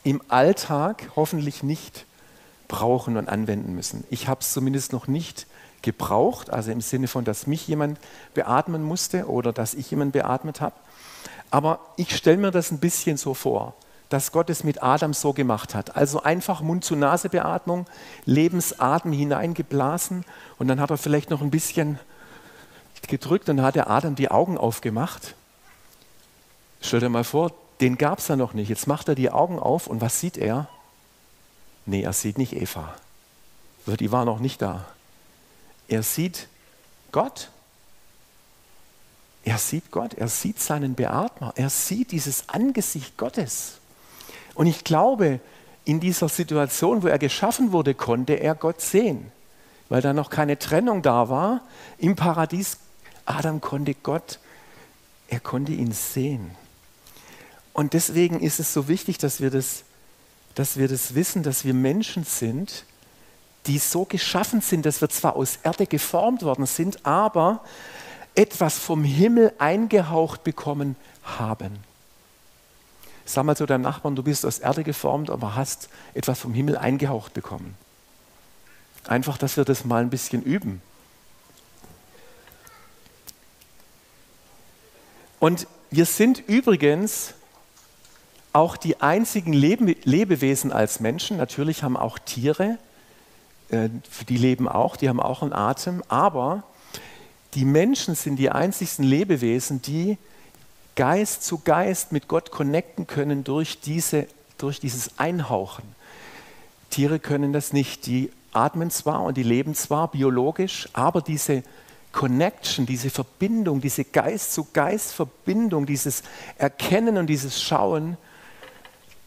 im 0.05 0.21
Alltag 0.29 1.11
hoffentlich 1.17 1.63
nicht 1.63 2.07
brauchen 2.69 3.17
und 3.17 3.29
anwenden 3.29 3.75
müssen. 3.75 4.05
Ich 4.11 4.29
habe 4.29 4.41
es 4.41 4.53
zumindest 4.53 4.93
noch 4.93 5.07
nicht 5.07 5.47
gebraucht, 5.83 6.51
also 6.51 6.71
im 6.71 6.81
Sinne 6.81 7.09
von, 7.09 7.25
dass 7.25 7.47
mich 7.47 7.67
jemand 7.67 7.99
beatmen 8.35 8.83
musste 8.83 9.29
oder 9.29 9.53
dass 9.53 9.75
ich 9.75 9.91
jemanden 9.91 10.13
beatmet 10.13 10.61
habe. 10.61 10.75
Aber 11.53 11.79
ich 11.97 12.17
stelle 12.17 12.39
mir 12.39 12.51
das 12.51 12.73
ein 12.73 12.81
bisschen 12.81 13.17
so 13.17 13.35
vor 13.35 13.75
dass 14.13 14.31
Gott 14.31 14.51
es 14.51 14.63
mit 14.63 14.83
Adam 14.83 15.15
so 15.15 15.33
gemacht 15.33 15.75
hat. 15.75 15.97
Also 15.97 16.23
einfach 16.23 16.61
Mund-zu-Nase-Beatmung, 16.61 17.87
Lebensatmen 18.27 19.15
hineingeblasen 19.15 20.27
und 20.59 20.69
dann 20.69 20.81
hat 20.81 20.91
er 20.91 20.99
vielleicht 20.99 21.31
noch 21.31 21.41
ein 21.41 21.51
bisschen 21.51 21.99
gedrückt 23.09 23.49
und 23.49 23.63
hat 23.63 23.75
der 23.75 23.89
Adam 23.89 24.15
die 24.15 24.31
Augen 24.31 24.59
aufgemacht. 24.59 25.35
Stell 26.83 27.01
dir 27.01 27.09
mal 27.09 27.25
vor, 27.25 27.53
den 27.81 27.97
gab 27.97 28.19
es 28.19 28.29
ja 28.29 28.37
noch 28.37 28.53
nicht. 28.53 28.69
Jetzt 28.69 28.87
macht 28.87 29.09
er 29.09 29.15
die 29.15 29.31
Augen 29.31 29.59
auf 29.59 29.87
und 29.87 30.03
was 30.03 30.21
sieht 30.21 30.37
er? 30.37 30.69
Nee, 31.87 32.03
er 32.03 32.13
sieht 32.13 32.37
nicht 32.37 32.53
Eva. 32.53 32.95
Die 33.87 34.13
war 34.13 34.27
noch 34.27 34.41
nicht 34.41 34.61
da. 34.61 34.85
Er 35.89 36.03
sieht 36.03 36.49
Gott. 37.13 37.49
Er 39.45 39.59
sieht 39.59 39.91
Gott, 39.91 40.15
er 40.15 40.29
sieht 40.29 40.61
seinen 40.61 40.95
Beatmer, 40.95 41.53
er 41.57 41.69
sieht 41.71 42.13
dieses 42.13 42.49
Angesicht 42.49 43.17
Gottes. 43.17 43.79
Und 44.55 44.67
ich 44.67 44.85
glaube, 44.85 45.41
in 45.85 45.99
dieser 45.99 46.29
Situation, 46.29 47.03
wo 47.03 47.09
er 47.09 47.19
geschaffen 47.19 47.73
wurde, 47.73 47.95
konnte 47.95 48.35
er 48.35 48.55
Gott 48.55 48.81
sehen, 48.81 49.33
weil 49.89 50.01
da 50.01 50.13
noch 50.13 50.31
keine 50.31 50.59
Trennung 50.59 51.03
da 51.03 51.29
war. 51.29 51.63
Im 51.99 52.15
Paradies, 52.15 52.79
Adam 53.25 53.61
konnte 53.61 53.95
Gott, 53.95 54.39
er 55.29 55.41
konnte 55.41 55.73
ihn 55.73 55.93
sehen. 55.93 56.53
Und 57.73 57.95
deswegen 57.95 58.41
ist 58.41 58.61
es 58.61 58.73
so 58.73 58.87
wichtig, 58.87 59.19
dass 59.19 59.41
wir 59.41 59.51
das, 59.51 59.83
dass 60.55 60.77
wir 60.77 60.89
das 60.89 61.15
wissen, 61.15 61.43
dass 61.43 61.65
wir 61.65 61.75
Menschen 61.75 62.25
sind, 62.25 62.85
die 63.67 63.79
so 63.79 64.05
geschaffen 64.05 64.61
sind, 64.61 64.87
dass 64.87 65.01
wir 65.01 65.09
zwar 65.09 65.37
aus 65.37 65.59
Erde 65.63 65.87
geformt 65.87 66.43
worden 66.43 66.67
sind, 66.67 67.07
aber 67.07 67.65
etwas 68.35 68.79
vom 68.79 69.05
Himmel 69.05 69.53
eingehaucht 69.59 70.45
bekommen 70.45 70.97
haben. 71.23 71.79
Sag 73.25 73.45
mal 73.45 73.57
zu 73.57 73.67
deinem 73.67 73.83
Nachbarn, 73.83 74.17
du 74.17 74.23
bist 74.23 74.45
aus 74.45 74.59
Erde 74.59 74.85
geformt, 74.85 75.31
aber 75.31 75.55
hast 75.55 75.89
etwas 76.15 76.41
vom 76.41 76.55
Himmel 76.55 76.77
eingehaucht 76.77 77.35
bekommen. 77.35 77.77
Einfach, 79.07 79.39
dass 79.39 79.57
wir 79.57 79.65
das 79.65 79.85
mal 79.85 80.03
ein 80.03 80.11
bisschen 80.11 80.43
üben. 80.43 80.83
Und 85.41 85.67
wir 85.91 86.07
sind 86.07 86.39
übrigens 86.49 87.35
auch 88.53 88.77
die 88.77 89.01
einzigen 89.01 89.53
Lebe 89.53 89.97
Lebewesen 90.05 90.73
als 90.73 91.01
Menschen. 91.01 91.37
Natürlich 91.37 91.83
haben 91.83 91.97
auch 91.97 92.19
Tiere, 92.19 92.79
äh, 93.71 93.89
die 94.29 94.37
leben 94.37 94.69
auch, 94.69 94.97
die 94.97 95.09
haben 95.09 95.21
auch 95.21 95.43
einen 95.43 95.53
Atem, 95.53 96.03
aber 96.09 96.63
die 97.55 97.65
Menschen 97.65 98.15
sind 98.15 98.37
die 98.37 98.51
einzigsten 98.51 99.05
Lebewesen, 99.05 99.83
die 99.83 100.17
Geist 100.95 101.43
zu 101.43 101.59
Geist 101.59 102.13
mit 102.13 102.29
Gott 102.29 102.51
connecten 102.51 103.07
können 103.07 103.45
durch, 103.45 103.81
diese, 103.81 104.27
durch 104.59 104.81
dieses 104.81 105.19
Einhauchen. 105.19 105.85
Tiere 106.91 107.19
können 107.19 107.53
das 107.53 107.73
nicht. 107.73 108.07
Die 108.07 108.31
atmen 108.53 108.91
zwar 108.91 109.23
und 109.23 109.37
die 109.37 109.43
leben 109.43 109.75
zwar 109.75 110.11
biologisch, 110.11 110.89
aber 110.93 111.23
diese 111.23 111.63
Connection, 112.13 112.85
diese 112.85 113.09
Verbindung, 113.09 113.81
diese 113.81 114.05
Geist-zu-Geist-Verbindung, 114.05 115.87
dieses 115.87 116.23
Erkennen 116.59 117.17
und 117.17 117.27
dieses 117.27 117.63
Schauen, 117.63 118.19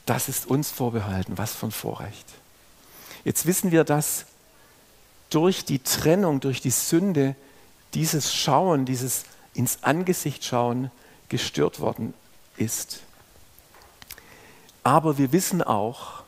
das 0.06 0.30
ist 0.30 0.46
uns 0.48 0.70
vorbehalten. 0.70 1.38
Was 1.38 1.54
von 1.54 1.72
Vorrecht. 1.72 2.28
Jetzt 3.24 3.48
wissen 3.48 3.72
wir, 3.72 3.84
dass 3.84 4.26
durch 5.32 5.66
die 5.66 5.80
Trennung, 5.80 6.40
durch 6.40 6.62
die 6.62 6.70
Sünde, 6.70 7.36
dieses 7.96 8.34
Schauen, 8.34 8.86
dieses 8.86 9.24
ins 9.54 9.84
Angesicht 9.84 10.44
schauen, 10.44 10.92
gestört 11.30 11.80
worden 11.80 12.14
ist. 12.58 13.02
Aber 14.84 15.18
wir 15.18 15.32
wissen 15.32 15.64
auch, 15.64 16.24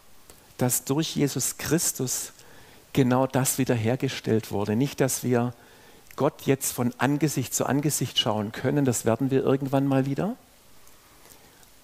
dass 0.57 0.85
durch 0.85 1.15
Jesus 1.15 1.57
Christus 1.57 2.33
genau 2.93 3.27
das 3.27 3.59
wiederhergestellt 3.59 4.51
wurde. 4.51 4.75
Nicht, 4.75 4.99
dass 5.01 5.23
wir 5.23 5.53
Gott 6.15 6.43
jetzt 6.43 6.71
von 6.71 6.93
Angesicht 6.97 7.53
zu 7.53 7.65
Angesicht 7.67 8.17
schauen 8.17 8.51
können, 8.51 8.85
das 8.85 9.05
werden 9.05 9.29
wir 9.29 9.43
irgendwann 9.43 9.85
mal 9.85 10.07
wieder. 10.07 10.35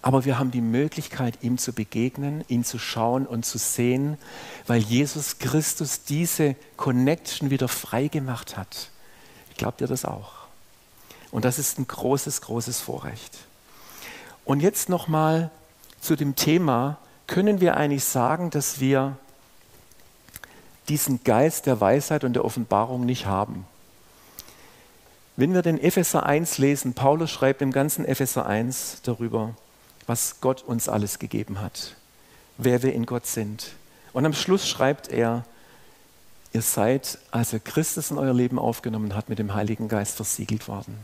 Aber 0.01 0.25
wir 0.25 0.39
haben 0.39 0.51
die 0.51 0.61
Möglichkeit, 0.61 1.37
ihm 1.41 1.57
zu 1.57 1.71
begegnen, 1.71 2.43
ihn 2.47 2.63
zu 2.63 2.79
schauen 2.79 3.27
und 3.27 3.45
zu 3.45 3.57
sehen, 3.57 4.17
weil 4.65 4.81
Jesus 4.81 5.37
Christus 5.37 6.03
diese 6.03 6.55
Connection 6.75 7.51
wieder 7.51 7.67
frei 7.67 8.07
gemacht 8.07 8.57
hat. 8.57 8.89
Glaubt 9.57 9.81
ihr 9.81 9.87
das 9.87 10.05
auch? 10.05 10.31
Und 11.31 11.45
das 11.45 11.59
ist 11.59 11.79
ein 11.79 11.87
großes, 11.87 12.41
großes 12.41 12.79
Vorrecht. 12.79 13.37
Und 14.45 14.61
jetzt 14.61 14.89
nochmal 14.89 15.49
zu 15.99 16.15
dem 16.15 16.35
Thema, 16.35 16.97
können 17.27 17.61
wir 17.61 17.77
eigentlich 17.77 18.03
sagen, 18.03 18.49
dass 18.49 18.79
wir 18.79 19.17
diesen 20.89 21.23
Geist 21.23 21.65
der 21.65 21.79
Weisheit 21.79 22.23
und 22.23 22.33
der 22.33 22.45
Offenbarung 22.45 23.05
nicht 23.05 23.25
haben? 23.25 23.65
Wenn 25.35 25.53
wir 25.53 25.63
den 25.63 25.81
Epheser 25.81 26.25
1 26.25 26.59
lesen, 26.59 26.93
Paulus 26.93 27.31
schreibt 27.31 27.61
im 27.61 27.71
ganzen 27.71 28.05
Epheser 28.05 28.45
1 28.45 28.97
darüber, 29.01 29.55
was 30.05 30.41
Gott 30.41 30.61
uns 30.61 30.87
alles 30.87 31.17
gegeben 31.17 31.59
hat, 31.59 31.95
wer 32.57 32.83
wir 32.83 32.93
in 32.93 33.05
Gott 33.05 33.25
sind. 33.25 33.71
Und 34.11 34.25
am 34.25 34.33
Schluss 34.33 34.67
schreibt 34.67 35.07
er, 35.07 35.45
ihr 36.53 36.61
seid, 36.61 37.17
als 37.31 37.51
er 37.51 37.59
Christus 37.59 38.11
in 38.11 38.17
euer 38.17 38.33
Leben 38.33 38.59
aufgenommen 38.59 39.15
hat, 39.15 39.27
mit 39.27 39.39
dem 39.39 39.53
Heiligen 39.53 39.87
Geist 39.87 40.15
versiegelt 40.15 40.67
worden. 40.67 40.97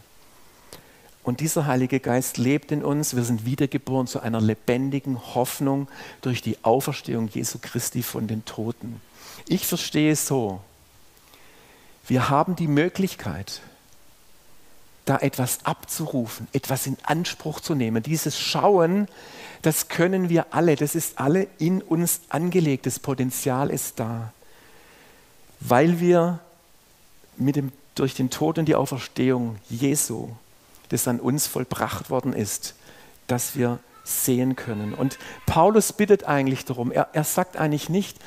Und 1.24 1.42
dieser 1.42 1.66
Heilige 1.66 2.00
Geist 2.00 2.38
lebt 2.38 2.72
in 2.72 2.84
uns. 2.84 3.16
Wir 3.16 3.24
sind 3.24 3.46
wiedergeboren 3.46 4.08
zu 4.08 4.20
einer 4.20 4.40
lebendigen 4.40 5.36
Hoffnung 5.36 5.88
durch 6.22 6.42
die 6.42 6.58
Auferstehung 6.64 7.28
Jesu 7.28 7.60
Christi 7.62 8.04
von 8.04 8.28
den 8.28 8.46
Toten. 8.46 9.02
Ich 9.48 9.68
verstehe 9.68 10.14
es 10.14 10.28
so. 10.28 10.62
Wir 12.08 12.30
haben 12.30 12.56
die 12.56 12.68
Möglichkeit, 12.68 13.62
da 15.06 15.18
etwas 15.18 15.66
abzurufen, 15.66 16.48
etwas 16.54 16.88
in 16.88 16.98
Anspruch 17.04 17.60
zu 17.60 17.76
nehmen. 17.76 18.02
Dieses 18.02 18.40
Schauen, 18.40 19.08
das 19.62 19.88
können 19.88 20.30
wir 20.30 20.54
alle, 20.54 20.76
das 20.76 20.96
ist 20.96 21.20
alle 21.20 21.48
in 21.58 21.82
uns 21.82 22.22
angelegt, 22.30 22.86
das 22.86 23.00
Potenzial 23.00 23.70
ist 23.70 24.00
da, 24.00 24.34
weil 25.60 26.00
wir 26.00 26.40
mit 27.38 27.56
dem, 27.56 27.72
durch 27.96 28.16
den 28.16 28.30
Tod 28.30 28.58
und 28.58 28.66
die 28.66 28.76
Auferstehung 28.76 29.58
Jesu 29.70 30.30
das 30.90 31.08
an 31.08 31.20
uns 31.20 31.48
vollbracht 31.48 32.10
worden 32.10 32.34
ist, 32.34 32.74
dass 33.28 33.56
wir 33.56 33.80
sehen 34.04 34.56
können. 34.56 34.94
Und 34.94 35.20
Paulus 35.46 35.94
bittet 35.94 36.24
eigentlich 36.24 36.66
darum, 36.66 36.92
er, 36.92 37.10
er 37.14 37.24
sagt 37.24 37.58
eigentlich 37.58 37.90
nicht, 37.90 38.18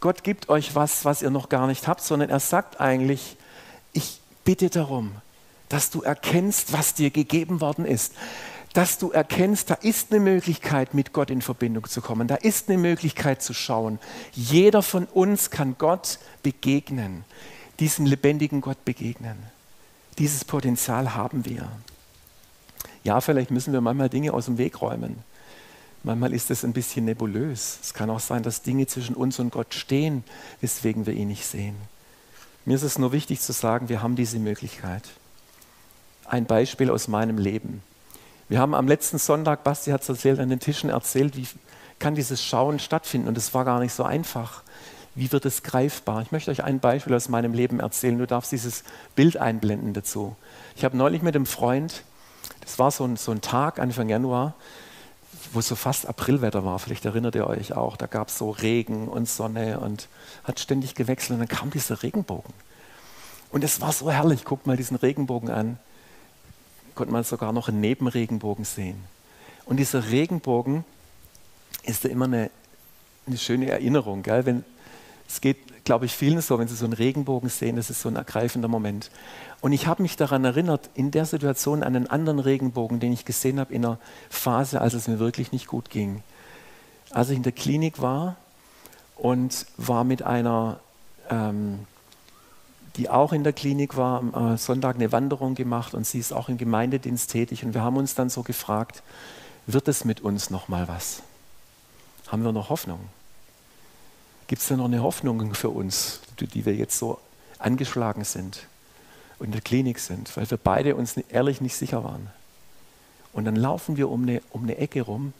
Gott 0.00 0.22
gibt 0.22 0.48
euch 0.48 0.74
was, 0.74 1.04
was 1.04 1.22
ihr 1.22 1.30
noch 1.30 1.48
gar 1.48 1.66
nicht 1.66 1.88
habt, 1.88 2.02
sondern 2.02 2.30
er 2.30 2.40
sagt 2.40 2.80
eigentlich, 2.80 3.36
ich 3.92 4.20
bitte 4.44 4.70
darum, 4.70 5.12
dass 5.68 5.90
du 5.90 6.02
erkennst, 6.02 6.72
was 6.72 6.94
dir 6.94 7.10
gegeben 7.10 7.60
worden 7.60 7.84
ist. 7.84 8.14
Dass 8.74 8.98
du 8.98 9.12
erkennst, 9.12 9.70
da 9.70 9.74
ist 9.74 10.10
eine 10.10 10.20
Möglichkeit, 10.20 10.94
mit 10.94 11.12
Gott 11.12 11.30
in 11.30 11.42
Verbindung 11.42 11.86
zu 11.88 12.02
kommen. 12.02 12.26
Da 12.26 12.34
ist 12.34 12.68
eine 12.68 12.76
Möglichkeit 12.76 13.40
zu 13.40 13.54
schauen. 13.54 14.00
Jeder 14.32 14.82
von 14.82 15.06
uns 15.06 15.50
kann 15.50 15.76
Gott 15.78 16.18
begegnen, 16.42 17.24
diesem 17.78 18.04
lebendigen 18.04 18.60
Gott 18.60 18.84
begegnen. 18.84 19.36
Dieses 20.18 20.44
Potenzial 20.44 21.14
haben 21.14 21.44
wir. 21.44 21.68
Ja, 23.04 23.20
vielleicht 23.20 23.52
müssen 23.52 23.72
wir 23.72 23.80
manchmal 23.80 24.08
Dinge 24.08 24.32
aus 24.32 24.46
dem 24.46 24.58
Weg 24.58 24.80
räumen. 24.82 25.22
Manchmal 26.02 26.34
ist 26.34 26.50
es 26.50 26.64
ein 26.64 26.72
bisschen 26.72 27.04
nebulös. 27.04 27.78
Es 27.80 27.94
kann 27.94 28.10
auch 28.10 28.20
sein, 28.20 28.42
dass 28.42 28.62
Dinge 28.62 28.88
zwischen 28.88 29.14
uns 29.14 29.38
und 29.38 29.52
Gott 29.52 29.72
stehen, 29.72 30.24
weswegen 30.60 31.06
wir 31.06 31.14
ihn 31.14 31.28
nicht 31.28 31.46
sehen. 31.46 31.76
Mir 32.64 32.74
ist 32.74 32.82
es 32.82 32.98
nur 32.98 33.12
wichtig 33.12 33.40
zu 33.40 33.52
sagen, 33.52 33.88
wir 33.88 34.02
haben 34.02 34.16
diese 34.16 34.38
Möglichkeit. 34.40 35.04
Ein 36.24 36.46
Beispiel 36.46 36.90
aus 36.90 37.06
meinem 37.06 37.38
Leben. 37.38 37.82
Wir 38.54 38.60
haben 38.60 38.76
am 38.76 38.86
letzten 38.86 39.18
Sonntag, 39.18 39.64
Basti 39.64 39.90
hat 39.90 40.02
es 40.02 40.08
erzählt, 40.08 40.38
an 40.38 40.48
den 40.48 40.60
Tischen 40.60 40.88
erzählt, 40.88 41.36
wie 41.36 41.44
kann 41.98 42.14
dieses 42.14 42.40
Schauen 42.40 42.78
stattfinden. 42.78 43.26
Und 43.26 43.36
es 43.36 43.52
war 43.52 43.64
gar 43.64 43.80
nicht 43.80 43.92
so 43.92 44.04
einfach. 44.04 44.62
Wie 45.16 45.32
wird 45.32 45.44
es 45.44 45.64
greifbar? 45.64 46.22
Ich 46.22 46.30
möchte 46.30 46.52
euch 46.52 46.62
ein 46.62 46.78
Beispiel 46.78 47.14
aus 47.14 47.28
meinem 47.28 47.52
Leben 47.52 47.80
erzählen. 47.80 48.16
Du 48.16 48.28
darfst 48.28 48.52
dieses 48.52 48.84
Bild 49.16 49.38
einblenden 49.38 49.92
dazu. 49.92 50.36
Ich 50.76 50.84
habe 50.84 50.96
neulich 50.96 51.20
mit 51.20 51.34
einem 51.34 51.46
Freund, 51.46 52.04
das 52.60 52.78
war 52.78 52.92
so 52.92 53.04
ein, 53.04 53.16
so 53.16 53.32
ein 53.32 53.40
Tag, 53.40 53.80
Anfang 53.80 54.08
Januar, 54.08 54.54
wo 55.52 55.60
so 55.60 55.74
fast 55.74 56.06
Aprilwetter 56.06 56.64
war, 56.64 56.78
vielleicht 56.78 57.06
erinnert 57.06 57.34
ihr 57.34 57.48
euch 57.48 57.72
auch, 57.72 57.96
da 57.96 58.06
gab 58.06 58.28
es 58.28 58.38
so 58.38 58.50
Regen 58.50 59.08
und 59.08 59.28
Sonne 59.28 59.80
und 59.80 60.06
hat 60.44 60.60
ständig 60.60 60.94
gewechselt 60.94 61.32
und 61.32 61.38
dann 61.40 61.48
kam 61.48 61.70
dieser 61.70 62.04
Regenbogen. 62.04 62.54
Und 63.50 63.64
es 63.64 63.80
war 63.80 63.90
so 63.90 64.12
herrlich, 64.12 64.44
guckt 64.44 64.68
mal 64.68 64.76
diesen 64.76 64.96
Regenbogen 64.96 65.50
an. 65.50 65.76
Konnte 66.94 67.12
man 67.12 67.24
sogar 67.24 67.52
noch 67.52 67.68
einen 67.68 67.80
Nebenregenbogen 67.80 68.64
sehen. 68.64 69.02
Und 69.66 69.78
dieser 69.78 70.10
Regenbogen 70.10 70.84
ist 71.82 72.04
ja 72.04 72.10
immer 72.10 72.26
eine, 72.26 72.50
eine 73.26 73.38
schöne 73.38 73.70
Erinnerung. 73.70 74.22
Gell? 74.22 74.46
Wenn, 74.46 74.64
es 75.28 75.40
geht, 75.40 75.84
glaube 75.84 76.06
ich, 76.06 76.14
vielen 76.14 76.40
so, 76.40 76.58
wenn 76.58 76.68
sie 76.68 76.76
so 76.76 76.84
einen 76.84 76.92
Regenbogen 76.92 77.48
sehen, 77.48 77.76
das 77.76 77.90
ist 77.90 78.00
so 78.00 78.08
ein 78.08 78.16
ergreifender 78.16 78.68
Moment. 78.68 79.10
Und 79.60 79.72
ich 79.72 79.86
habe 79.86 80.02
mich 80.02 80.16
daran 80.16 80.44
erinnert, 80.44 80.90
in 80.94 81.10
der 81.10 81.24
Situation 81.24 81.82
an 81.82 81.96
einen 81.96 82.06
anderen 82.06 82.38
Regenbogen, 82.38 83.00
den 83.00 83.12
ich 83.12 83.24
gesehen 83.24 83.58
habe 83.58 83.72
in 83.72 83.84
einer 83.84 83.98
Phase, 84.28 84.80
als 84.80 84.94
es 84.94 85.08
mir 85.08 85.18
wirklich 85.18 85.52
nicht 85.52 85.66
gut 85.66 85.90
ging. 85.90 86.22
Als 87.10 87.30
ich 87.30 87.36
in 87.36 87.42
der 87.42 87.52
Klinik 87.52 88.02
war 88.02 88.36
und 89.16 89.66
war 89.76 90.04
mit 90.04 90.22
einer, 90.22 90.80
ähm, 91.30 91.86
die 92.96 93.10
auch 93.10 93.32
in 93.32 93.42
der 93.42 93.52
Klinik 93.52 93.96
war, 93.96 94.18
am 94.18 94.54
äh, 94.54 94.56
Sonntag 94.56 94.96
eine 94.96 95.10
Wanderung 95.12 95.54
gemacht 95.54 95.94
und 95.94 96.06
sie 96.06 96.18
ist 96.18 96.32
auch 96.32 96.48
im 96.48 96.58
Gemeindedienst 96.58 97.30
tätig. 97.30 97.64
Und 97.64 97.74
wir 97.74 97.82
haben 97.82 97.96
uns 97.96 98.14
dann 98.14 98.30
so 98.30 98.42
gefragt, 98.42 99.02
wird 99.66 99.88
es 99.88 100.04
mit 100.04 100.20
uns 100.20 100.50
noch 100.50 100.68
mal 100.68 100.86
was? 100.88 101.22
Haben 102.28 102.44
wir 102.44 102.52
noch 102.52 102.70
Hoffnung? 102.70 103.00
Gibt 104.46 104.62
es 104.62 104.68
da 104.68 104.76
noch 104.76 104.84
eine 104.84 105.02
Hoffnung 105.02 105.54
für 105.54 105.70
uns, 105.70 106.20
die 106.38 106.66
wir 106.66 106.74
jetzt 106.74 106.98
so 106.98 107.18
angeschlagen 107.58 108.24
sind 108.24 108.66
und 109.38 109.46
in 109.46 109.52
der 109.52 109.62
Klinik 109.62 109.98
sind, 109.98 110.36
weil 110.36 110.48
wir 110.50 110.58
beide 110.58 110.94
uns 110.94 111.16
ehrlich 111.16 111.60
nicht 111.60 111.76
sicher 111.76 112.04
waren? 112.04 112.28
Und 113.32 113.46
dann 113.46 113.56
laufen 113.56 113.96
wir 113.96 114.10
um 114.10 114.22
eine, 114.22 114.42
um 114.50 114.62
eine 114.62 114.76
Ecke 114.76 115.02
rum 115.02 115.32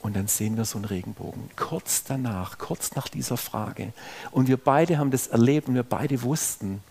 und 0.00 0.16
dann 0.16 0.28
sehen 0.28 0.56
wir 0.56 0.64
so 0.64 0.78
einen 0.78 0.84
Regenbogen. 0.84 1.50
Kurz 1.56 2.04
danach, 2.04 2.58
kurz 2.58 2.94
nach 2.94 3.08
dieser 3.08 3.36
Frage. 3.36 3.92
Und 4.30 4.48
wir 4.48 4.56
beide 4.56 4.98
haben 4.98 5.10
das 5.10 5.26
erlebt 5.26 5.68
und 5.68 5.74
wir 5.74 5.82
beide 5.82 6.22
wussten, 6.22 6.82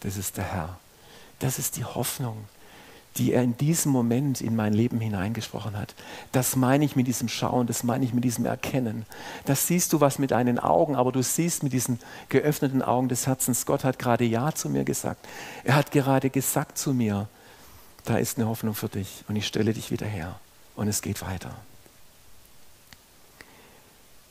das 0.00 0.16
ist 0.16 0.36
der 0.36 0.44
Herr. 0.44 0.78
Das 1.38 1.58
ist 1.58 1.76
die 1.76 1.84
Hoffnung 1.84 2.44
die 3.16 3.32
er 3.32 3.42
in 3.42 3.56
diesem 3.56 3.92
Moment 3.92 4.40
in 4.40 4.56
mein 4.56 4.72
Leben 4.72 5.00
hineingesprochen 5.00 5.76
hat. 5.76 5.94
Das 6.32 6.56
meine 6.56 6.84
ich 6.84 6.96
mit 6.96 7.06
diesem 7.06 7.28
Schauen, 7.28 7.66
das 7.66 7.84
meine 7.84 8.04
ich 8.04 8.14
mit 8.14 8.24
diesem 8.24 8.46
Erkennen. 8.46 9.04
Das 9.44 9.66
siehst 9.66 9.92
du 9.92 10.00
was 10.00 10.18
mit 10.18 10.30
deinen 10.30 10.58
Augen, 10.58 10.96
aber 10.96 11.12
du 11.12 11.22
siehst 11.22 11.62
mit 11.62 11.72
diesen 11.72 11.98
geöffneten 12.28 12.82
Augen 12.82 13.08
des 13.08 13.26
Herzens, 13.26 13.66
Gott 13.66 13.84
hat 13.84 13.98
gerade 13.98 14.24
Ja 14.24 14.52
zu 14.52 14.68
mir 14.68 14.84
gesagt. 14.84 15.26
Er 15.64 15.74
hat 15.74 15.90
gerade 15.90 16.30
gesagt 16.30 16.78
zu 16.78 16.94
mir, 16.94 17.28
da 18.04 18.16
ist 18.16 18.38
eine 18.38 18.48
Hoffnung 18.48 18.74
für 18.74 18.88
dich 18.88 19.24
und 19.28 19.36
ich 19.36 19.46
stelle 19.46 19.74
dich 19.74 19.90
wieder 19.90 20.06
her 20.06 20.38
und 20.74 20.88
es 20.88 21.02
geht 21.02 21.22
weiter. 21.22 21.54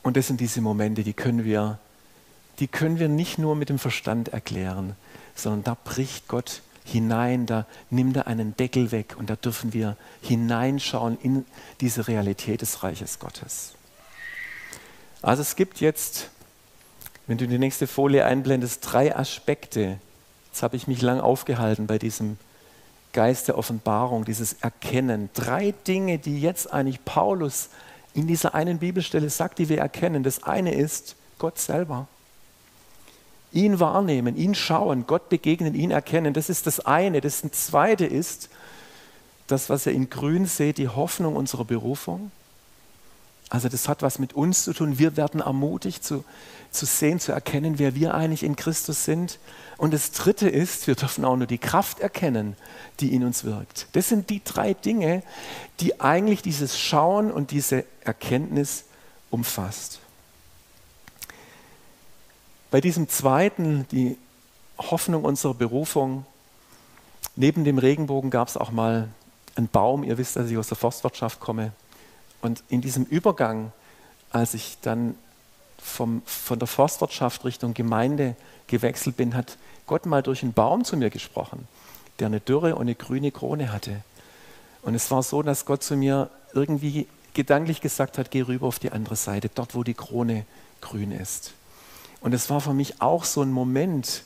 Und 0.02 0.16
das 0.16 0.26
sind 0.26 0.40
diese 0.40 0.60
Momente, 0.60 1.02
die 1.02 1.12
können 1.12 1.44
wir, 1.44 1.78
die 2.58 2.68
können 2.68 2.98
wir 2.98 3.08
nicht 3.08 3.38
nur 3.38 3.54
mit 3.54 3.68
dem 3.68 3.78
Verstand 3.78 4.28
erklären, 4.28 4.96
sondern 5.34 5.64
da 5.64 5.76
bricht 5.84 6.28
Gott 6.28 6.62
hinein, 6.84 7.46
da 7.46 7.66
nimmt 7.90 8.16
er 8.16 8.26
einen 8.26 8.56
Deckel 8.56 8.90
weg 8.90 9.14
und 9.16 9.30
da 9.30 9.36
dürfen 9.36 9.72
wir 9.72 9.96
hineinschauen 10.20 11.18
in 11.22 11.44
diese 11.80 12.08
Realität 12.08 12.60
des 12.62 12.82
Reiches 12.82 13.18
Gottes. 13.18 13.74
Also 15.22 15.42
es 15.42 15.54
gibt 15.54 15.80
jetzt, 15.80 16.30
wenn 17.28 17.38
du 17.38 17.46
die 17.46 17.58
nächste 17.58 17.86
Folie 17.86 18.24
einblendest, 18.24 18.80
drei 18.82 19.16
Aspekte. 19.16 19.98
Jetzt 20.50 20.62
habe 20.64 20.76
ich 20.76 20.88
mich 20.88 21.00
lang 21.00 21.20
aufgehalten 21.20 21.86
bei 21.86 21.98
diesem 21.98 22.38
Geist 23.12 23.46
der 23.46 23.56
Offenbarung, 23.56 24.24
dieses 24.24 24.54
Erkennen. 24.54 25.30
Drei 25.34 25.74
Dinge, 25.86 26.18
die 26.18 26.40
jetzt 26.40 26.72
eigentlich 26.72 27.04
Paulus 27.04 27.68
in 28.14 28.26
dieser 28.26 28.54
einen 28.54 28.78
Bibelstelle 28.78 29.30
sagt, 29.30 29.58
die 29.58 29.68
wir 29.68 29.78
erkennen. 29.78 30.22
Das 30.22 30.42
eine 30.42 30.74
ist 30.74 31.16
Gott 31.38 31.58
selber 31.58 32.08
ihn 33.52 33.80
wahrnehmen, 33.80 34.36
ihn 34.36 34.54
schauen, 34.54 35.06
Gott 35.06 35.28
begegnen, 35.28 35.74
ihn 35.74 35.90
erkennen. 35.90 36.34
Das 36.34 36.48
ist 36.48 36.66
das 36.66 36.80
eine. 36.80 37.20
Das 37.20 37.42
zweite 37.52 38.06
ist, 38.06 38.48
das, 39.46 39.68
was 39.68 39.86
ihr 39.86 39.92
in 39.92 40.08
grün 40.08 40.46
seht, 40.46 40.78
die 40.78 40.88
Hoffnung 40.88 41.36
unserer 41.36 41.64
Berufung. 41.64 42.30
Also 43.52 43.68
das 43.68 43.86
hat 43.86 44.00
was 44.00 44.18
mit 44.18 44.32
uns 44.32 44.64
zu 44.64 44.72
tun. 44.72 44.98
Wir 44.98 45.18
werden 45.18 45.42
ermutigt 45.42 46.02
zu, 46.02 46.24
zu 46.70 46.86
sehen, 46.86 47.20
zu 47.20 47.32
erkennen, 47.32 47.78
wer 47.78 47.94
wir 47.94 48.14
eigentlich 48.14 48.44
in 48.44 48.56
Christus 48.56 49.04
sind. 49.04 49.38
Und 49.76 49.92
das 49.92 50.10
Dritte 50.10 50.48
ist, 50.48 50.86
wir 50.86 50.94
dürfen 50.94 51.26
auch 51.26 51.36
nur 51.36 51.46
die 51.46 51.58
Kraft 51.58 52.00
erkennen, 52.00 52.56
die 53.00 53.14
in 53.14 53.22
uns 53.24 53.44
wirkt. 53.44 53.88
Das 53.92 54.08
sind 54.08 54.30
die 54.30 54.42
drei 54.42 54.72
Dinge, 54.72 55.22
die 55.80 56.00
eigentlich 56.00 56.40
dieses 56.40 56.80
Schauen 56.80 57.30
und 57.30 57.50
diese 57.50 57.84
Erkenntnis 58.00 58.84
umfasst. 59.28 60.00
Bei 62.70 62.80
diesem 62.80 63.10
zweiten, 63.10 63.86
die 63.92 64.16
Hoffnung 64.78 65.26
unserer 65.26 65.52
Berufung, 65.52 66.24
neben 67.36 67.64
dem 67.64 67.76
Regenbogen 67.76 68.30
gab 68.30 68.48
es 68.48 68.56
auch 68.56 68.70
mal 68.70 69.10
einen 69.56 69.68
Baum. 69.68 70.04
Ihr 70.04 70.16
wisst, 70.16 70.36
dass 70.36 70.50
ich 70.50 70.56
aus 70.56 70.68
der 70.68 70.78
Forstwirtschaft 70.78 71.38
komme. 71.38 71.72
Und 72.42 72.62
in 72.68 72.82
diesem 72.82 73.04
Übergang, 73.04 73.72
als 74.30 74.52
ich 74.52 74.76
dann 74.82 75.14
vom, 75.82 76.22
von 76.26 76.58
der 76.58 76.68
Forstwirtschaft 76.68 77.44
Richtung 77.44 77.72
Gemeinde 77.72 78.36
gewechselt 78.66 79.16
bin, 79.16 79.34
hat 79.34 79.56
Gott 79.86 80.06
mal 80.06 80.22
durch 80.22 80.42
einen 80.42 80.52
Baum 80.52 80.84
zu 80.84 80.96
mir 80.96 81.10
gesprochen, 81.10 81.66
der 82.18 82.26
eine 82.26 82.40
dürre 82.40 82.74
und 82.74 82.82
eine 82.82 82.94
grüne 82.94 83.30
Krone 83.30 83.72
hatte. 83.72 84.02
Und 84.82 84.94
es 84.94 85.10
war 85.10 85.22
so, 85.22 85.42
dass 85.42 85.64
Gott 85.64 85.82
zu 85.82 85.96
mir 85.96 86.30
irgendwie 86.52 87.06
gedanklich 87.34 87.80
gesagt 87.80 88.18
hat, 88.18 88.30
geh 88.30 88.42
rüber 88.42 88.66
auf 88.66 88.78
die 88.78 88.92
andere 88.92 89.16
Seite, 89.16 89.48
dort 89.54 89.74
wo 89.74 89.84
die 89.84 89.94
Krone 89.94 90.44
grün 90.80 91.12
ist. 91.12 91.52
Und 92.20 92.34
es 92.34 92.50
war 92.50 92.60
für 92.60 92.74
mich 92.74 93.00
auch 93.00 93.24
so 93.24 93.42
ein 93.42 93.50
Moment, 93.50 94.24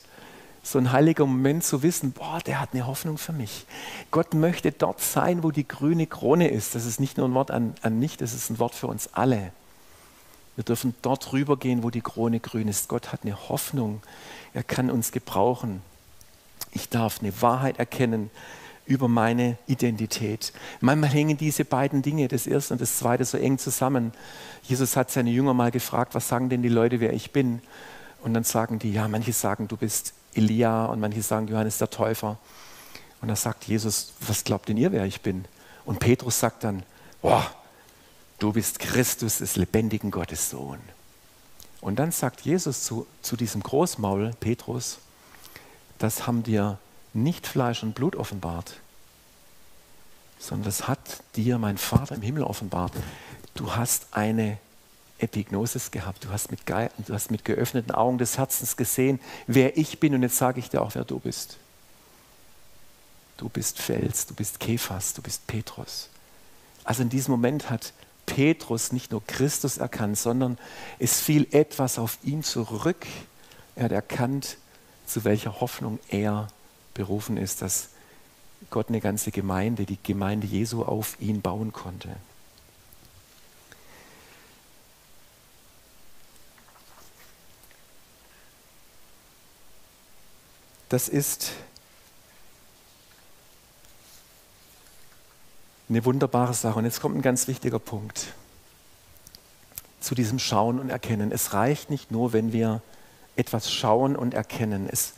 so 0.67 0.79
ein 0.79 0.91
heiliger 0.91 1.25
Moment 1.25 1.63
zu 1.63 1.81
wissen, 1.81 2.11
boah, 2.11 2.39
der 2.45 2.59
hat 2.59 2.73
eine 2.73 2.85
Hoffnung 2.87 3.17
für 3.17 3.31
mich. 3.31 3.65
Gott 4.11 4.33
möchte 4.33 4.73
dort 4.73 4.99
sein, 4.99 5.41
wo 5.41 5.51
die 5.51 5.65
grüne 5.65 6.07
Krone 6.07 6.49
ist. 6.49 6.75
Das 6.75 6.85
ist 6.85 6.99
nicht 6.99 7.17
nur 7.17 7.27
ein 7.27 7.33
Wort 7.33 7.51
an, 7.51 7.73
an 7.83 7.97
mich, 7.99 8.17
das 8.17 8.33
ist 8.33 8.49
ein 8.49 8.59
Wort 8.59 8.75
für 8.75 8.87
uns 8.87 9.09
alle. 9.13 9.53
Wir 10.55 10.65
dürfen 10.65 10.93
dort 11.03 11.31
rübergehen, 11.31 11.83
wo 11.83 11.89
die 11.89 12.01
Krone 12.01 12.41
grün 12.41 12.67
ist. 12.67 12.89
Gott 12.89 13.13
hat 13.13 13.21
eine 13.23 13.47
Hoffnung. 13.47 14.01
Er 14.53 14.63
kann 14.63 14.91
uns 14.91 15.13
gebrauchen. 15.13 15.81
Ich 16.71 16.89
darf 16.89 17.19
eine 17.21 17.41
Wahrheit 17.41 17.79
erkennen 17.79 18.29
über 18.85 19.07
meine 19.07 19.57
Identität. 19.67 20.51
Manchmal 20.81 21.11
hängen 21.11 21.37
diese 21.37 21.63
beiden 21.63 22.01
Dinge, 22.01 22.27
das 22.27 22.45
erste 22.45 22.73
und 22.73 22.81
das 22.81 22.97
zweite, 22.97 23.23
so 23.23 23.37
eng 23.37 23.57
zusammen. 23.57 24.11
Jesus 24.63 24.97
hat 24.97 25.11
seine 25.11 25.29
Jünger 25.29 25.53
mal 25.53 25.71
gefragt, 25.71 26.13
was 26.13 26.27
sagen 26.27 26.49
denn 26.49 26.61
die 26.61 26.69
Leute, 26.69 26.99
wer 26.99 27.13
ich 27.13 27.31
bin? 27.31 27.61
Und 28.27 28.33
dann 28.33 28.43
sagen 28.43 28.77
die, 28.77 28.91
ja, 28.91 29.07
manche 29.07 29.31
sagen, 29.31 29.69
du 29.69 29.77
bist 29.77 30.13
Elia 30.33 30.87
und 30.87 30.99
manche 30.99 31.21
sagen, 31.21 31.47
Johannes 31.47 31.77
der 31.77 31.89
Täufer. 31.89 32.37
Und 33.21 33.29
dann 33.29 33.37
sagt 33.37 33.63
Jesus, 33.63 34.15
was 34.19 34.43
glaubt 34.43 34.67
denn 34.67 34.75
ihr, 34.75 34.91
wer 34.91 35.05
ich 35.05 35.21
bin? 35.21 35.45
Und 35.85 35.99
Petrus 35.99 36.37
sagt 36.37 36.65
dann, 36.65 36.83
boah, 37.21 37.49
du 38.39 38.51
bist 38.51 38.79
Christus 38.79 39.37
des 39.37 39.55
lebendigen 39.55 40.11
Gottes 40.11 40.49
Sohn. 40.49 40.79
Und 41.79 41.99
dann 41.99 42.11
sagt 42.11 42.41
Jesus 42.41 42.83
zu, 42.83 43.07
zu 43.21 43.37
diesem 43.37 43.63
Großmaul, 43.63 44.33
Petrus, 44.41 44.97
das 45.97 46.27
haben 46.27 46.43
dir 46.43 46.79
nicht 47.13 47.47
Fleisch 47.47 47.81
und 47.81 47.95
Blut 47.95 48.17
offenbart, 48.17 48.73
sondern 50.37 50.65
das 50.65 50.89
hat 50.89 51.23
dir 51.37 51.59
mein 51.59 51.77
Vater 51.77 52.15
im 52.15 52.21
Himmel 52.23 52.43
offenbart. 52.43 52.91
Du 53.53 53.73
hast 53.73 54.07
eine 54.11 54.57
Epignosis 55.19 55.91
gehabt, 55.91 56.25
du 56.25 56.29
hast, 56.29 56.51
mit 56.51 56.61
du 56.67 57.13
hast 57.13 57.31
mit 57.31 57.43
geöffneten 57.43 57.91
Augen 57.91 58.17
des 58.17 58.37
Herzens 58.37 58.77
gesehen, 58.77 59.19
wer 59.47 59.77
ich 59.77 59.99
bin 59.99 60.13
und 60.13 60.21
jetzt 60.21 60.37
sage 60.37 60.59
ich 60.59 60.69
dir 60.69 60.81
auch, 60.81 60.95
wer 60.95 61.03
du 61.03 61.19
bist. 61.19 61.57
Du 63.37 63.49
bist 63.49 63.79
Fels, 63.79 64.25
du 64.25 64.33
bist 64.33 64.59
Kephas, 64.59 65.13
du 65.13 65.21
bist 65.21 65.45
Petrus. 65.47 66.09
Also 66.83 67.03
in 67.03 67.09
diesem 67.09 67.31
Moment 67.31 67.69
hat 67.69 67.93
Petrus 68.25 68.91
nicht 68.91 69.11
nur 69.11 69.25
Christus 69.25 69.77
erkannt, 69.77 70.17
sondern 70.17 70.57
es 70.99 71.19
fiel 71.19 71.47
etwas 71.51 71.99
auf 71.99 72.17
ihn 72.23 72.43
zurück. 72.43 73.05
Er 73.75 73.85
hat 73.85 73.91
erkannt, 73.91 74.57
zu 75.05 75.23
welcher 75.23 75.61
Hoffnung 75.61 75.99
er 76.09 76.47
berufen 76.93 77.37
ist, 77.37 77.61
dass 77.61 77.89
Gott 78.69 78.89
eine 78.89 79.01
ganze 79.01 79.31
Gemeinde, 79.31 79.85
die 79.85 79.99
Gemeinde 80.01 80.47
Jesu 80.47 80.83
auf 80.83 81.19
ihn 81.21 81.41
bauen 81.41 81.71
konnte. 81.71 82.09
Das 90.89 91.09
ist 91.09 91.51
eine 95.89 96.03
wunderbare 96.05 96.53
Sache. 96.53 96.79
Und 96.79 96.85
jetzt 96.85 97.01
kommt 97.01 97.17
ein 97.17 97.21
ganz 97.21 97.47
wichtiger 97.47 97.79
Punkt 97.79 98.27
zu 99.99 100.15
diesem 100.15 100.39
Schauen 100.39 100.79
und 100.79 100.89
Erkennen. 100.89 101.31
Es 101.31 101.53
reicht 101.53 101.89
nicht 101.89 102.11
nur, 102.11 102.33
wenn 102.33 102.53
wir 102.53 102.81
etwas 103.35 103.71
schauen 103.71 104.15
und 104.15 104.33
erkennen. 104.33 104.87
Es 104.89 105.13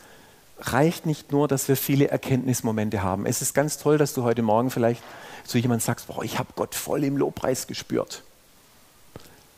reicht 0.60 1.06
nicht 1.06 1.32
nur, 1.32 1.48
dass 1.48 1.68
wir 1.68 1.78
viele 1.78 2.10
Erkenntnismomente 2.10 3.04
haben. 3.04 3.26
Es 3.26 3.42
ist 3.42 3.54
ganz 3.54 3.78
toll, 3.78 3.98
dass 3.98 4.14
du 4.14 4.24
heute 4.24 4.42
Morgen 4.42 4.72
vielleicht 4.72 5.04
zu 5.46 5.58
jemandem 5.58 5.86
sagst, 5.86 6.08
boah, 6.08 6.24
ich 6.24 6.38
habe 6.40 6.50
Gott 6.56 6.76
voll 6.76 7.04
im 7.04 7.18
Lobpreis 7.18 7.68
gespürt. 7.68 8.24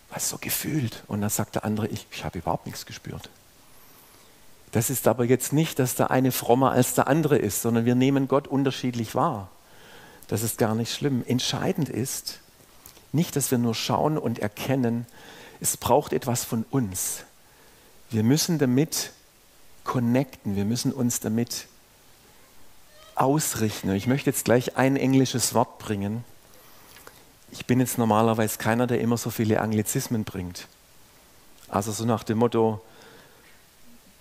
Was 0.10 0.30
so 0.30 0.38
gefühlt. 0.38 1.04
Und 1.08 1.22
dann 1.22 1.30
sagt 1.30 1.56
der 1.56 1.64
andere, 1.64 1.88
ich, 1.88 2.06
ich 2.12 2.24
habe 2.24 2.40
überhaupt 2.40 2.66
nichts 2.66 2.86
gespürt. 2.86 3.30
Das 4.72 4.90
ist 4.90 5.08
aber 5.08 5.26
jetzt 5.26 5.52
nicht, 5.52 5.80
dass 5.80 5.96
der 5.96 6.12
eine 6.12 6.32
frommer 6.32 6.72
als 6.72 6.94
der 6.94 7.08
andere 7.08 7.38
ist, 7.38 7.62
sondern 7.62 7.86
wir 7.86 7.96
nehmen 7.96 8.28
Gott 8.28 8.48
unterschiedlich 8.48 9.16
wahr. 9.16 9.50
Das 10.28 10.44
ist 10.44 10.58
gar 10.58 10.76
nicht 10.76 10.94
schlimm. 10.94 11.24
Entscheidend 11.28 11.90
ist 11.90 12.40
nicht, 13.12 13.36
dass 13.36 13.52
wir 13.52 13.58
nur 13.58 13.76
schauen 13.76 14.18
und 14.18 14.40
erkennen, 14.40 15.06
es 15.60 15.76
braucht 15.76 16.14
etwas 16.14 16.46
von 16.46 16.66
uns. 16.72 17.26
Wir 18.10 18.24
müssen 18.24 18.58
damit 18.58 19.12
connecten, 19.84 20.56
wir 20.56 20.66
müssen 20.66 20.94
uns 20.94 21.20
damit 21.20 21.68
ausrichten. 23.16 23.92
Ich 23.94 24.08
möchte 24.08 24.30
jetzt 24.30 24.46
gleich 24.46 24.78
ein 24.78 24.96
englisches 24.96 25.54
Wort 25.54 25.80
bringen. 25.80 26.24
Ich 27.52 27.66
bin 27.66 27.80
jetzt 27.82 27.98
normalerweise 27.98 28.58
keiner, 28.58 28.88
der 28.88 29.02
immer 29.02 29.18
so 29.18 29.30
viele 29.30 29.60
Anglizismen 29.60 30.24
bringt. 30.24 30.68
Also 31.68 31.92
so 31.92 32.06
nach 32.06 32.24
dem 32.24 32.38
Motto, 32.38 32.82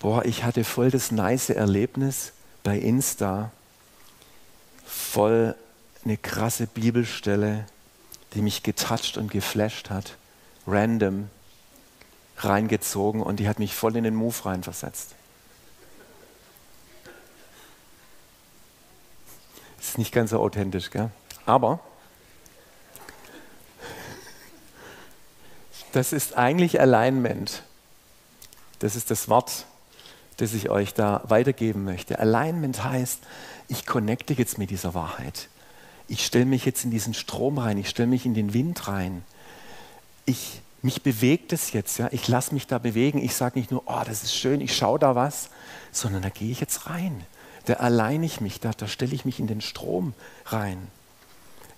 boah, 0.01 0.25
ich 0.25 0.43
hatte 0.43 0.65
voll 0.65 0.91
das 0.91 1.13
nice 1.13 1.51
Erlebnis 1.51 2.33
bei 2.65 2.77
Insta, 2.77 3.53
voll 4.85 5.55
eine 6.05 6.17
krasse 6.17 6.67
Bibelstelle, 6.67 7.67
die 8.35 8.43
mich 8.43 8.63
getoucht 8.63 9.17
und 9.17 9.31
geflasht 9.31 9.91
hat, 9.91 10.17
random 10.67 11.29
reingezogen 12.39 13.23
und 13.23 13.37
die 13.37 13.49
hat 13.49 13.59
mich 13.59 13.75
voll 13.75 13.95
in 13.97 14.05
den 14.05 14.15
Move 14.15 14.45
reinversetzt. 14.45 15.15
Ist 19.79 19.99
nicht 19.99 20.13
ganz 20.13 20.31
so 20.31 20.41
authentisch, 20.41 20.91
gell? 20.91 21.11
Aber 21.45 21.81
das 25.93 26.13
ist 26.13 26.37
eigentlich 26.37 26.81
Alignment. 26.81 27.63
Das 28.79 28.97
ist 28.97 29.11
das 29.11 29.29
Wort, 29.29 29.67
das 30.41 30.55
ich 30.55 30.71
euch 30.71 30.95
da 30.95 31.23
weitergeben 31.25 31.85
möchte. 31.85 32.19
Alignment 32.19 32.83
heißt, 32.83 33.21
ich 33.69 33.87
connecte 33.87 34.33
jetzt 34.33 34.59
mit 34.59 34.71
dieser 34.71 34.95
Wahrheit. 34.95 35.49
Ich 36.09 36.25
stelle 36.25 36.47
mich 36.47 36.65
jetzt 36.65 36.85
in 36.85 36.91
diesen 36.91 37.15
Strom 37.15 37.59
rein, 37.59 37.79
ich 37.79 37.89
stelle 37.89 38.09
mich 38.09 38.25
in 38.25 38.35
den 38.35 38.55
Wind 38.55 38.89
rein. 38.89 39.23
Ich, 40.25 40.63
mich 40.83 41.03
bewegt 41.03 41.53
es 41.53 41.73
jetzt, 41.73 41.99
ja. 41.99 42.09
ich 42.11 42.27
lasse 42.27 42.55
mich 42.55 42.67
da 42.67 42.79
bewegen. 42.79 43.23
Ich 43.23 43.35
sage 43.35 43.59
nicht 43.59 43.71
nur, 43.71 43.83
oh, 43.87 44.01
das 44.05 44.23
ist 44.23 44.35
schön, 44.35 44.61
ich 44.61 44.75
schaue 44.75 44.99
da 44.99 45.15
was, 45.15 45.51
sondern 45.93 46.23
da 46.23 46.31
gehe 46.31 46.51
ich 46.51 46.61
jetzt 46.61 46.89
rein. 46.89 47.25
Da 47.67 47.75
alleine 47.75 48.25
ich 48.25 48.41
mich, 48.41 48.61
da, 48.61 48.71
da 48.73 48.89
stelle 48.89 49.15
ich 49.15 49.25
mich 49.25 49.41
in 49.41 49.47
den 49.47 49.61
Strom 49.61 50.15
rein. 50.47 50.89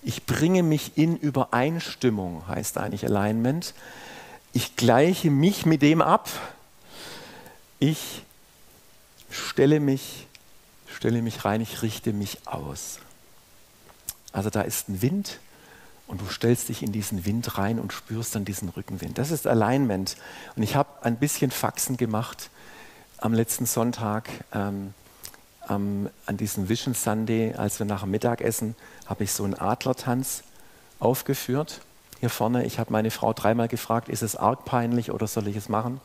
Ich 0.01 0.25
bringe 0.25 0.63
mich 0.63 0.97
in 0.97 1.17
Übereinstimmung, 1.17 2.47
heißt 2.47 2.77
eigentlich 2.77 3.05
Alignment. 3.05 3.73
Ich 4.53 4.75
gleiche 4.75 5.29
mich 5.29 5.65
mit 5.65 5.81
dem 5.81 6.01
ab. 6.01 6.29
Ich 7.79 8.23
stelle 9.33 9.79
mich, 9.79 10.27
stelle 10.87 11.21
mich 11.21 11.45
rein, 11.45 11.61
ich 11.61 11.81
richte 11.81 12.13
mich 12.13 12.47
aus. 12.47 12.99
Also 14.31 14.49
da 14.49 14.61
ist 14.61 14.89
ein 14.89 15.01
Wind 15.01 15.39
und 16.07 16.21
du 16.21 16.27
stellst 16.27 16.69
dich 16.69 16.83
in 16.83 16.91
diesen 16.91 17.25
Wind 17.25 17.57
rein 17.57 17.79
und 17.79 17.93
spürst 17.93 18.35
dann 18.35 18.45
diesen 18.45 18.69
Rückenwind. 18.69 19.17
Das 19.17 19.31
ist 19.31 19.47
Alignment. 19.47 20.17
Und 20.55 20.63
ich 20.63 20.75
habe 20.75 20.89
ein 21.01 21.17
bisschen 21.17 21.51
Faxen 21.51 21.97
gemacht 21.97 22.49
am 23.17 23.33
letzten 23.33 23.65
Sonntag. 23.65 24.29
Ähm, 24.53 24.93
ähm, 25.69 26.09
an 26.25 26.37
diesem 26.37 26.67
Vision 26.67 26.93
Sunday, 26.93 27.53
als 27.53 27.79
wir 27.79 27.85
nach 27.85 28.01
dem 28.01 28.11
Mittagessen, 28.11 28.75
habe 29.05 29.23
ich 29.23 29.31
so 29.31 29.43
einen 29.43 29.53
Adlertanz 29.53 30.43
aufgeführt. 30.99 31.81
Hier 32.19 32.29
vorne, 32.29 32.65
ich 32.65 32.79
habe 32.79 32.91
meine 32.91 33.11
Frau 33.11 33.33
dreimal 33.33 33.67
gefragt, 33.67 34.09
ist 34.09 34.23
es 34.23 34.35
arg 34.35 34.65
peinlich 34.65 35.11
oder 35.11 35.27
soll 35.27 35.47
ich 35.47 35.55
es 35.55 35.69
machen? 35.69 36.01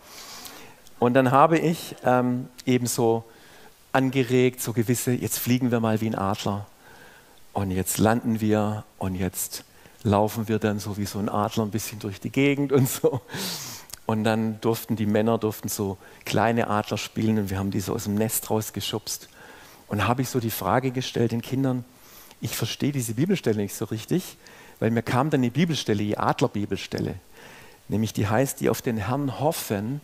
Und 0.98 1.14
dann 1.14 1.30
habe 1.30 1.58
ich 1.58 1.94
ähm, 2.04 2.48
eben 2.66 2.86
so 2.86 3.24
angeregt, 3.92 4.60
so 4.60 4.72
gewisse, 4.72 5.12
jetzt 5.12 5.38
fliegen 5.38 5.70
wir 5.70 5.80
mal 5.80 6.00
wie 6.00 6.08
ein 6.08 6.14
Adler 6.14 6.66
und 7.52 7.70
jetzt 7.70 7.98
landen 7.98 8.40
wir 8.40 8.84
und 8.98 9.14
jetzt 9.14 9.64
laufen 10.02 10.48
wir 10.48 10.58
dann 10.58 10.78
so 10.78 10.96
wie 10.96 11.06
so 11.06 11.18
ein 11.18 11.28
Adler 11.28 11.64
ein 11.64 11.70
bisschen 11.70 11.98
durch 11.98 12.20
die 12.20 12.30
Gegend 12.30 12.72
und 12.72 12.88
so. 12.88 13.20
Und 14.06 14.24
dann 14.24 14.60
durften 14.60 14.96
die 14.96 15.06
Männer 15.06 15.36
durften 15.36 15.68
so 15.68 15.98
kleine 16.24 16.68
Adler 16.68 16.96
spielen 16.96 17.38
und 17.38 17.50
wir 17.50 17.58
haben 17.58 17.70
die 17.70 17.80
so 17.80 17.94
aus 17.94 18.04
dem 18.04 18.14
Nest 18.14 18.48
rausgeschubst. 18.48 19.28
Und 19.86 20.06
habe 20.06 20.22
ich 20.22 20.28
so 20.28 20.40
die 20.40 20.50
Frage 20.50 20.90
gestellt 20.90 21.32
den 21.32 21.42
Kindern, 21.42 21.84
ich 22.40 22.56
verstehe 22.56 22.92
diese 22.92 23.14
Bibelstelle 23.14 23.56
nicht 23.56 23.74
so 23.74 23.86
richtig, 23.86 24.36
weil 24.78 24.90
mir 24.90 25.02
kam 25.02 25.30
dann 25.30 25.42
die 25.42 25.50
Bibelstelle, 25.50 26.02
die 26.02 26.16
Adlerbibelstelle, 26.16 27.16
nämlich 27.88 28.12
die 28.12 28.28
heißt, 28.28 28.60
die 28.60 28.70
auf 28.70 28.80
den 28.80 28.96
Herrn 28.96 29.40
hoffen, 29.40 30.00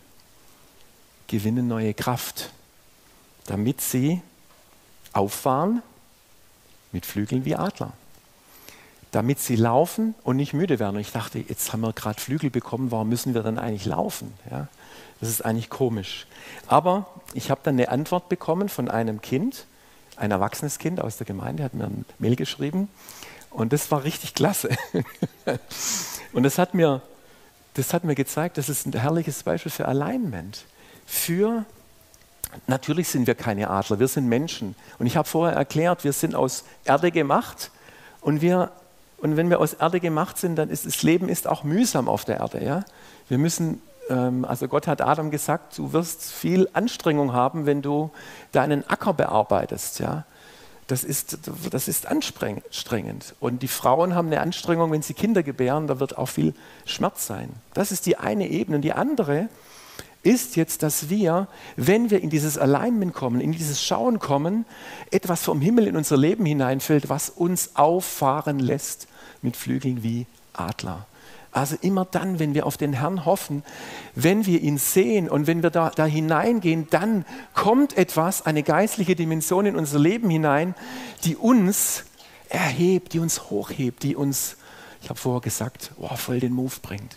gewinnen 1.27 1.67
neue 1.67 1.93
Kraft, 1.93 2.51
damit 3.45 3.81
sie 3.81 4.21
auffahren 5.13 5.81
mit 6.91 7.05
Flügeln 7.05 7.45
wie 7.45 7.55
Adler. 7.55 7.93
Damit 9.11 9.39
sie 9.39 9.55
laufen 9.55 10.13
und 10.23 10.35
nicht 10.35 10.53
müde 10.53 10.79
werden. 10.79 10.95
Und 10.95 11.01
ich 11.01 11.11
dachte, 11.11 11.39
jetzt 11.39 11.71
haben 11.71 11.81
wir 11.81 11.93
gerade 11.93 12.19
Flügel 12.19 12.49
bekommen, 12.49 12.91
warum 12.91 13.09
müssen 13.09 13.33
wir 13.33 13.43
dann 13.43 13.57
eigentlich 13.57 13.85
laufen? 13.85 14.33
Ja, 14.51 14.67
das 15.21 15.29
ist 15.29 15.45
eigentlich 15.45 15.69
komisch. 15.69 16.27
Aber 16.67 17.07
ich 17.33 17.49
habe 17.49 17.61
dann 17.63 17.75
eine 17.75 17.89
Antwort 17.89 18.27
bekommen 18.29 18.67
von 18.67 18.89
einem 18.89 19.21
Kind, 19.21 19.65
ein 20.17 20.31
erwachsenes 20.31 20.79
Kind 20.79 20.99
aus 20.99 21.17
der 21.17 21.25
Gemeinde, 21.25 21.63
hat 21.63 21.73
mir 21.73 21.85
ein 21.85 22.05
Mail 22.19 22.35
geschrieben 22.35 22.89
und 23.55 23.71
das 23.71 23.89
war 23.89 24.03
richtig 24.03 24.33
klasse. 24.33 24.69
und 26.33 26.43
das 26.43 26.57
hat, 26.57 26.73
mir, 26.73 27.01
das 27.75 27.93
hat 27.93 28.03
mir 28.03 28.15
gezeigt, 28.15 28.57
das 28.57 28.67
ist 28.67 28.85
ein 28.85 28.93
herrliches 28.93 29.43
Beispiel 29.43 29.71
für 29.71 29.87
Alignment. 29.87 30.65
Für, 31.05 31.65
natürlich 32.67 33.07
sind 33.07 33.27
wir 33.27 33.35
keine 33.35 33.69
Adler, 33.69 33.99
wir 33.99 34.07
sind 34.07 34.27
Menschen. 34.27 34.75
Und 34.99 35.05
ich 35.05 35.17
habe 35.17 35.27
vorher 35.27 35.55
erklärt, 35.55 36.03
wir 36.03 36.13
sind 36.13 36.35
aus 36.35 36.63
Erde 36.83 37.11
gemacht 37.11 37.71
und 38.21 38.41
wir 38.41 38.71
und 39.17 39.37
wenn 39.37 39.49
wir 39.49 39.59
aus 39.59 39.73
Erde 39.73 40.01
gemacht 40.01 40.37
sind, 40.37 40.57
dann 40.57 40.69
ist 40.69 40.85
das 40.85 41.01
Leben 41.01 41.29
ist 41.29 41.47
auch 41.47 41.63
mühsam 41.63 42.09
auf 42.09 42.25
der 42.25 42.37
Erde. 42.41 42.63
Ja? 42.63 42.83
Wir 43.29 43.37
müssen 43.37 43.81
ähm, 44.09 44.45
also 44.45 44.67
Gott 44.67 44.87
hat 44.87 45.01
Adam 45.01 45.31
gesagt, 45.31 45.77
du 45.77 45.93
wirst 45.93 46.31
viel 46.31 46.69
Anstrengung 46.73 47.33
haben, 47.33 47.65
wenn 47.65 47.81
du 47.81 48.11
deinen 48.51 48.87
Acker 48.87 49.13
bearbeitest. 49.13 49.99
Ja? 49.99 50.25
Das 50.87 51.03
ist, 51.03 51.39
das 51.71 51.87
ist 51.87 52.05
anstrengend. 52.07 53.35
Und 53.39 53.63
die 53.63 53.67
Frauen 53.67 54.13
haben 54.13 54.27
eine 54.27 54.41
Anstrengung, 54.41 54.91
wenn 54.91 55.01
sie 55.01 55.13
Kinder 55.13 55.41
gebären, 55.41 55.87
da 55.87 55.99
wird 55.99 56.17
auch 56.17 56.29
viel 56.29 56.53
Schmerz 56.85 57.25
sein. 57.25 57.49
Das 57.73 57.91
ist 57.91 58.05
die 58.05 58.17
eine 58.17 58.47
Ebene. 58.47 58.77
Und 58.77 58.81
die 58.83 58.93
andere 58.93 59.49
ist 60.25 60.55
jetzt, 60.55 60.81
dass 60.83 61.09
wir, 61.09 61.47
wenn 61.75 62.09
wir 62.09 62.21
in 62.21 62.29
dieses 62.29 62.57
Alignment 62.57 63.13
kommen, 63.13 63.39
in 63.39 63.51
dieses 63.51 63.83
Schauen 63.83 64.19
kommen, 64.19 64.65
etwas 65.11 65.43
vom 65.43 65.61
Himmel 65.61 65.87
in 65.87 65.95
unser 65.95 66.17
Leben 66.17 66.45
hineinfällt, 66.45 67.09
was 67.09 67.29
uns 67.29 67.75
auffahren 67.75 68.59
lässt 68.59 69.07
mit 69.41 69.55
Flügeln 69.55 70.03
wie 70.03 70.25
Adler. 70.53 71.05
Also 71.51 71.77
immer 71.79 72.03
dann, 72.03 72.39
wenn 72.39 72.53
wir 72.53 72.65
auf 72.65 72.75
den 72.75 72.93
Herrn 72.93 73.23
hoffen, 73.25 73.63
wenn 74.13 74.45
wir 74.45 74.61
ihn 74.61 74.77
sehen 74.77 75.29
und 75.29 75.47
wenn 75.47 75.63
wir 75.63 75.69
da, 75.69 75.89
da 75.89 76.05
hineingehen, 76.05 76.87
dann 76.89 77.23
kommt 77.53 77.97
etwas, 77.97 78.45
eine 78.45 78.63
geistliche 78.63 79.15
Dimension 79.15 79.65
in 79.65 79.75
unser 79.75 79.99
Leben 79.99 80.29
hinein, 80.29 80.75
die 81.23 81.37
uns 81.37 82.03
erhebt, 82.49 83.13
die 83.13 83.19
uns 83.19 83.49
hochhebt, 83.49 84.03
die 84.03 84.15
uns, 84.15 84.57
ich 85.01 85.09
habe 85.09 85.19
vorher 85.19 85.41
gesagt, 85.41 85.91
oh, 85.97 86.13
voll 86.15 86.39
den 86.39 86.51
Move 86.51 86.73
bringt. 86.81 87.15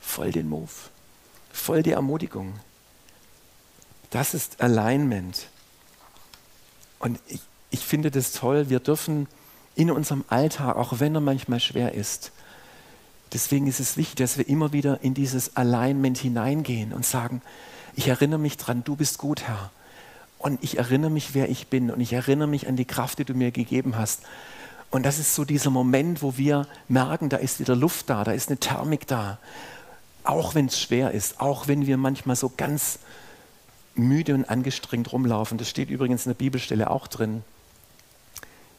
Voll 0.00 0.30
den 0.30 0.48
Move. 0.48 0.70
Voll 1.52 1.82
die 1.82 1.92
Ermutigung. 1.92 2.54
Das 4.10 4.34
ist 4.34 4.60
Alignment. 4.60 5.46
Und 6.98 7.18
ich, 7.26 7.40
ich 7.70 7.80
finde 7.80 8.10
das 8.10 8.32
toll, 8.32 8.68
wir 8.68 8.80
dürfen 8.80 9.26
in 9.74 9.90
unserem 9.90 10.24
Alltag, 10.28 10.76
auch 10.76 11.00
wenn 11.00 11.14
er 11.14 11.20
manchmal 11.20 11.60
schwer 11.60 11.94
ist, 11.94 12.32
Deswegen 13.32 13.66
ist 13.66 13.80
es 13.80 13.96
wichtig, 13.96 14.16
dass 14.16 14.36
wir 14.36 14.48
immer 14.48 14.72
wieder 14.72 15.02
in 15.02 15.14
dieses 15.14 15.56
Alignment 15.56 16.18
hineingehen 16.18 16.92
und 16.92 17.06
sagen, 17.06 17.40
ich 17.94 18.08
erinnere 18.08 18.38
mich 18.38 18.58
dran, 18.58 18.84
du 18.84 18.94
bist 18.94 19.18
gut, 19.18 19.42
Herr. 19.42 19.70
Und 20.38 20.62
ich 20.62 20.76
erinnere 20.78 21.10
mich, 21.10 21.34
wer 21.34 21.48
ich 21.48 21.68
bin. 21.68 21.90
Und 21.90 22.00
ich 22.00 22.12
erinnere 22.12 22.48
mich 22.48 22.68
an 22.68 22.76
die 22.76 22.84
Kraft, 22.84 23.18
die 23.18 23.24
du 23.24 23.34
mir 23.34 23.50
gegeben 23.50 23.96
hast. 23.96 24.22
Und 24.90 25.06
das 25.06 25.18
ist 25.18 25.34
so 25.34 25.44
dieser 25.44 25.70
Moment, 25.70 26.20
wo 26.20 26.36
wir 26.36 26.66
merken, 26.88 27.30
da 27.30 27.38
ist 27.38 27.60
wieder 27.60 27.74
Luft 27.74 28.10
da, 28.10 28.24
da 28.24 28.32
ist 28.32 28.50
eine 28.50 28.58
Thermik 28.58 29.06
da. 29.06 29.38
Auch 30.24 30.54
wenn 30.54 30.66
es 30.66 30.80
schwer 30.80 31.10
ist, 31.10 31.40
auch 31.40 31.68
wenn 31.68 31.86
wir 31.86 31.96
manchmal 31.96 32.36
so 32.36 32.52
ganz 32.56 32.98
müde 33.94 34.34
und 34.34 34.44
angestrengt 34.48 35.12
rumlaufen. 35.12 35.58
Das 35.58 35.68
steht 35.68 35.90
übrigens 35.90 36.26
in 36.26 36.30
der 36.30 36.38
Bibelstelle 36.38 36.90
auch 36.90 37.06
drin. 37.06 37.44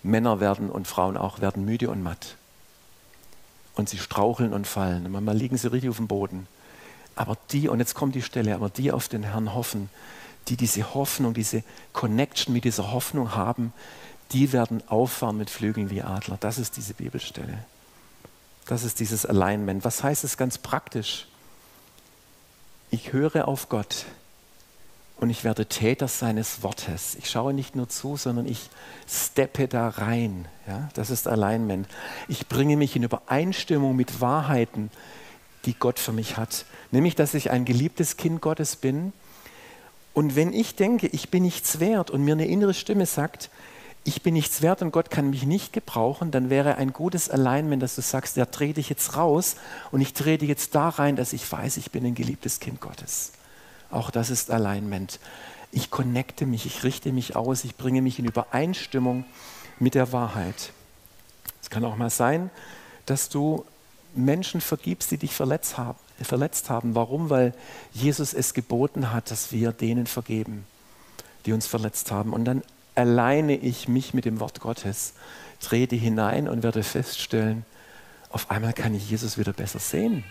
Männer 0.01 0.39
werden 0.39 0.69
und 0.69 0.88
Frauen 0.88 1.17
auch 1.17 1.39
werden 1.39 1.65
müde 1.65 1.89
und 1.89 2.03
matt 2.03 2.36
und 3.75 3.89
sie 3.89 3.97
straucheln 3.97 4.53
und 4.53 4.67
fallen. 4.67 5.12
Manchmal 5.12 5.38
liegen 5.38 5.58
sie 5.58 5.71
richtig 5.71 5.89
auf 5.89 5.97
dem 5.97 6.08
Boden. 6.08 6.47
Aber 7.15 7.38
die, 7.51 7.69
und 7.69 7.79
jetzt 7.79 7.95
kommt 7.95 8.15
die 8.15 8.21
Stelle, 8.21 8.56
aber 8.56 8.69
die 8.69 8.91
auf 8.91 9.08
den 9.08 9.23
Herrn 9.23 9.53
hoffen, 9.53 9.89
die 10.47 10.58
diese 10.58 10.93
Hoffnung, 10.93 11.34
diese 11.34 11.63
Connection 11.93 12.53
mit 12.53 12.65
dieser 12.65 12.91
Hoffnung 12.91 13.36
haben, 13.36 13.71
die 14.32 14.51
werden 14.51 14.84
auffahren 14.88 15.38
mit 15.38 15.49
Flügeln 15.49 15.89
wie 15.89 16.01
Adler. 16.01 16.38
Das 16.39 16.58
ist 16.58 16.77
diese 16.77 16.93
Bibelstelle. 16.93 17.65
Das 18.65 18.84
ist 18.84 18.99
dieses 18.99 19.25
Alignment. 19.25 19.84
Was 19.84 20.03
heißt 20.03 20.23
es 20.23 20.38
ganz 20.38 20.58
praktisch? 20.58 21.27
Ich 22.93 23.12
höre 23.12 23.47
auf 23.47 23.69
Gott 23.69 24.06
und 25.17 25.32
ich 25.32 25.43
werde 25.43 25.65
Täter 25.65 26.08
seines 26.08 26.62
Wortes. 26.62 27.15
Ich 27.15 27.27
schaue 27.27 27.51
nicht 27.51 27.75
nur 27.75 27.89
zu, 27.89 28.17
sondern 28.17 28.45
ich 28.45 28.69
steppe 29.10 29.67
da 29.67 29.89
rein. 29.89 30.47
Ja, 30.67 30.89
das 30.93 31.10
ist 31.10 31.27
Alignment. 31.27 31.88
Ich 32.27 32.47
bringe 32.47 32.77
mich 32.77 32.95
in 32.95 33.01
Übereinstimmung 33.01 33.95
mit 33.95 34.21
Wahrheiten, 34.21 34.91
die 35.65 35.73
Gott 35.73 35.97
für 35.97 36.12
mich 36.12 36.38
hat. 36.38 36.65
Nämlich, 36.91 37.15
dass 37.15 37.34
ich 37.34 37.49
ein 37.49 37.65
geliebtes 37.65 38.15
Kind 38.15 38.41
Gottes 38.41 38.75
bin. 38.75 39.12
Und 40.13 40.36
wenn 40.36 40.53
ich 40.53 40.75
denke, 40.75 41.08
ich 41.08 41.32
bin 41.32 41.41
nichts 41.41 41.79
wert 41.79 42.12
und 42.12 42.23
mir 42.23 42.34
eine 42.34 42.45
innere 42.45 42.75
Stimme 42.75 43.08
sagt, 43.08 43.49
ich 44.05 44.21
bin 44.21 44.33
nichts 44.33 44.61
wert 44.61 44.81
und 44.81 44.91
Gott 44.91 45.09
kann 45.09 45.29
mich 45.29 45.43
nicht 45.43 45.71
gebrauchen, 45.71 46.31
dann 46.31 46.49
wäre 46.49 46.75
ein 46.75 46.91
gutes 46.91 47.29
Alignment, 47.29 47.81
dass 47.81 47.95
du 47.95 48.01
sagst, 48.01 48.35
da 48.35 48.45
trete 48.45 48.79
ich 48.79 48.89
jetzt 48.89 49.15
raus 49.15 49.55
und 49.91 50.01
ich 50.01 50.13
trete 50.13 50.45
jetzt 50.45 50.75
da 50.75 50.89
rein, 50.89 51.15
dass 51.15 51.31
ich 51.31 51.49
weiß, 51.49 51.77
ich 51.77 51.91
bin 51.91 52.05
ein 52.05 52.15
geliebtes 52.15 52.59
Kind 52.59 52.81
Gottes. 52.81 53.31
Auch 53.91 54.11
das 54.11 54.29
ist 54.29 54.51
Alignment. 54.51 55.19
Ich 55.71 55.89
connecte 55.89 56.45
mich, 56.45 56.65
ich 56.65 56.83
richte 56.83 57.13
mich 57.13 57.35
aus, 57.35 57.63
ich 57.63 57.77
bringe 57.77 58.01
mich 58.01 58.19
in 58.19 58.25
Übereinstimmung 58.25 59.25
mit 59.79 59.95
der 59.95 60.11
Wahrheit. 60.11 60.73
Es 61.61 61.69
kann 61.69 61.85
auch 61.85 61.95
mal 61.95 62.09
sein, 62.09 62.49
dass 63.05 63.29
du 63.29 63.65
Menschen 64.15 64.61
vergibst, 64.61 65.11
die 65.11 65.17
dich 65.17 65.33
verletzt 65.33 65.77
haben. 65.77 65.97
Verletzt 66.21 66.69
haben. 66.69 66.95
Warum? 66.95 67.29
Weil 67.29 67.53
Jesus 67.91 68.33
es 68.33 68.53
geboten 68.53 69.11
hat, 69.11 69.31
dass 69.31 69.51
wir 69.51 69.71
denen 69.71 70.07
vergeben, 70.07 70.65
die 71.45 71.53
uns 71.53 71.67
verletzt 71.67 72.11
haben. 72.11 72.31
Und 72.33 72.45
dann 72.45 72.61
alleine 72.95 73.56
ich 73.56 73.88
mich 73.88 74.13
mit 74.13 74.25
dem 74.25 74.39
Wort 74.39 74.60
Gottes, 74.60 75.13
trete 75.60 75.95
hinein 75.95 76.47
und 76.47 76.63
werde 76.63 76.84
feststellen, 76.84 77.65
auf 78.29 78.49
einmal 78.49 78.73
kann 78.73 78.95
ich 78.95 79.10
Jesus 79.10 79.38
wieder 79.38 79.53
besser 79.53 79.79
sehen, 79.79 80.23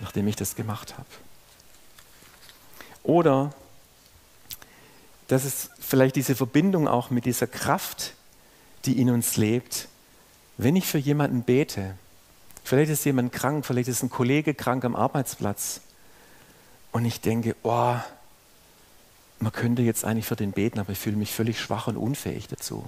nachdem 0.00 0.26
ich 0.28 0.36
das 0.36 0.56
gemacht 0.56 0.96
habe. 0.96 1.08
Oder 3.02 3.52
dass 5.28 5.44
es 5.44 5.70
vielleicht 5.78 6.16
diese 6.16 6.34
Verbindung 6.34 6.88
auch 6.88 7.10
mit 7.10 7.24
dieser 7.24 7.46
Kraft, 7.46 8.14
die 8.84 9.00
in 9.00 9.10
uns 9.10 9.36
lebt, 9.36 9.88
wenn 10.56 10.76
ich 10.76 10.86
für 10.86 10.98
jemanden 10.98 11.42
bete, 11.42 11.96
vielleicht 12.62 12.90
ist 12.90 13.04
jemand 13.04 13.32
krank, 13.32 13.66
vielleicht 13.66 13.88
ist 13.88 14.02
ein 14.02 14.10
Kollege 14.10 14.54
krank 14.54 14.84
am 14.84 14.96
Arbeitsplatz 14.96 15.80
und 16.92 17.04
ich 17.04 17.20
denke, 17.20 17.56
oh, 17.62 17.96
man 19.44 19.52
könnte 19.52 19.82
jetzt 19.82 20.06
eigentlich 20.06 20.24
für 20.24 20.36
den 20.36 20.52
beten, 20.52 20.80
aber 20.80 20.92
ich 20.92 20.98
fühle 20.98 21.16
mich 21.16 21.30
völlig 21.30 21.60
schwach 21.60 21.86
und 21.86 21.98
unfähig 21.98 22.48
dazu. 22.48 22.82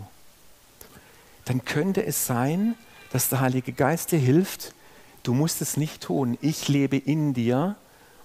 Dann 1.44 1.66
könnte 1.66 2.04
es 2.04 2.26
sein, 2.26 2.76
dass 3.12 3.28
der 3.28 3.40
Heilige 3.40 3.72
Geist 3.72 4.10
dir 4.10 4.18
hilft, 4.18 4.72
du 5.22 5.34
musst 5.34 5.60
es 5.60 5.76
nicht 5.76 6.02
tun. 6.02 6.38
Ich 6.40 6.66
lebe 6.68 6.96
in 6.96 7.34
dir 7.34 7.76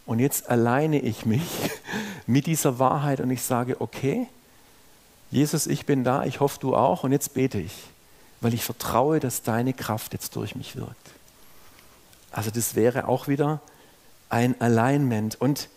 und 0.05 0.19
jetzt 0.19 0.49
alleine 0.49 0.99
ich 1.01 1.25
mich 1.25 1.43
mit 2.25 2.45
dieser 2.45 2.79
Wahrheit 2.79 3.19
und 3.19 3.31
ich 3.31 3.41
sage, 3.41 3.81
okay, 3.81 4.27
Jesus, 5.29 5.67
ich 5.67 5.85
bin 5.85 6.05
da, 6.05 6.23
ich 6.23 6.39
hoffe 6.39 6.57
du 6.61 6.73
auch 6.73 7.03
und 7.03 7.11
jetzt 7.11 7.33
bete 7.33 7.59
ich, 7.59 7.73
weil 8.39 8.53
ich 8.53 8.63
vertraue, 8.63 9.19
dass 9.19 9.41
deine 9.41 9.73
Kraft 9.73 10.13
jetzt 10.13 10.37
durch 10.37 10.55
mich 10.55 10.77
wirkt. 10.77 11.09
Also 12.31 12.49
das 12.49 12.75
wäre 12.75 13.09
auch 13.09 13.27
wieder 13.27 13.59
ein 14.29 14.59
Alignment. 14.61 15.35
Und 15.41 15.67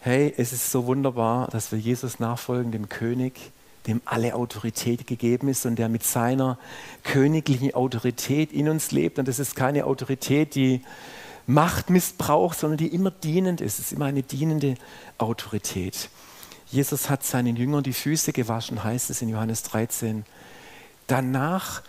hey, 0.00 0.32
es 0.38 0.52
ist 0.52 0.72
so 0.72 0.86
wunderbar, 0.86 1.48
dass 1.48 1.72
wir 1.72 1.78
Jesus 1.78 2.18
nachfolgen, 2.18 2.72
dem 2.72 2.88
König, 2.88 3.52
dem 3.86 4.00
alle 4.06 4.34
Autorität 4.34 5.06
gegeben 5.06 5.48
ist 5.48 5.66
und 5.66 5.76
der 5.76 5.88
mit 5.88 6.04
seiner 6.04 6.58
königlichen 7.04 7.74
Autorität 7.74 8.52
in 8.52 8.68
uns 8.68 8.92
lebt. 8.92 9.18
Und 9.18 9.28
das 9.28 9.38
ist 9.38 9.56
keine 9.56 9.84
Autorität, 9.84 10.54
die 10.54 10.82
Macht 11.46 11.90
missbraucht, 11.90 12.58
sondern 12.58 12.78
die 12.78 12.94
immer 12.94 13.10
dienend 13.10 13.60
ist. 13.60 13.78
Es 13.78 13.86
ist 13.86 13.92
immer 13.92 14.04
eine 14.06 14.22
dienende 14.22 14.76
Autorität. 15.18 16.08
Jesus 16.70 17.10
hat 17.10 17.24
seinen 17.24 17.56
Jüngern 17.56 17.82
die 17.82 17.92
Füße 17.92 18.32
gewaschen, 18.32 18.84
heißt 18.84 19.10
es 19.10 19.20
in 19.20 19.28
Johannes 19.28 19.64
13. 19.64 20.24
Danach, 21.08 21.82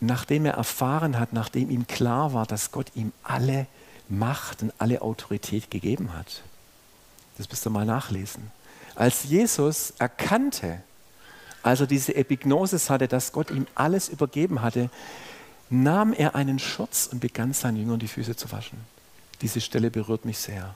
nachdem 0.00 0.46
er 0.46 0.54
erfahren 0.54 1.18
hat, 1.18 1.32
nachdem 1.32 1.70
ihm 1.70 1.86
klar 1.86 2.32
war, 2.32 2.46
dass 2.46 2.70
Gott 2.70 2.92
ihm 2.94 3.12
alle 3.24 3.66
Macht 4.08 4.62
und 4.62 4.72
alle 4.78 5.02
Autorität 5.02 5.70
gegeben 5.70 6.14
hat. 6.16 6.42
Das 7.38 7.48
müsst 7.48 7.66
ihr 7.66 7.70
mal 7.70 7.86
nachlesen. 7.86 8.50
Als 8.94 9.24
Jesus 9.24 9.94
erkannte, 9.98 10.82
als 11.62 11.80
er 11.80 11.86
diese 11.86 12.14
Epignosis 12.14 12.90
hatte, 12.90 13.08
dass 13.08 13.32
Gott 13.32 13.50
ihm 13.50 13.66
alles 13.74 14.08
übergeben 14.08 14.62
hatte, 14.62 14.90
nahm 15.70 16.12
er 16.12 16.34
einen 16.34 16.58
Schurz 16.58 17.08
und 17.10 17.20
begann 17.20 17.54
seinen 17.54 17.78
Jüngern 17.78 17.98
die 17.98 18.08
Füße 18.08 18.36
zu 18.36 18.50
waschen. 18.52 18.78
Diese 19.40 19.60
Stelle 19.60 19.90
berührt 19.90 20.24
mich 20.24 20.38
sehr, 20.38 20.74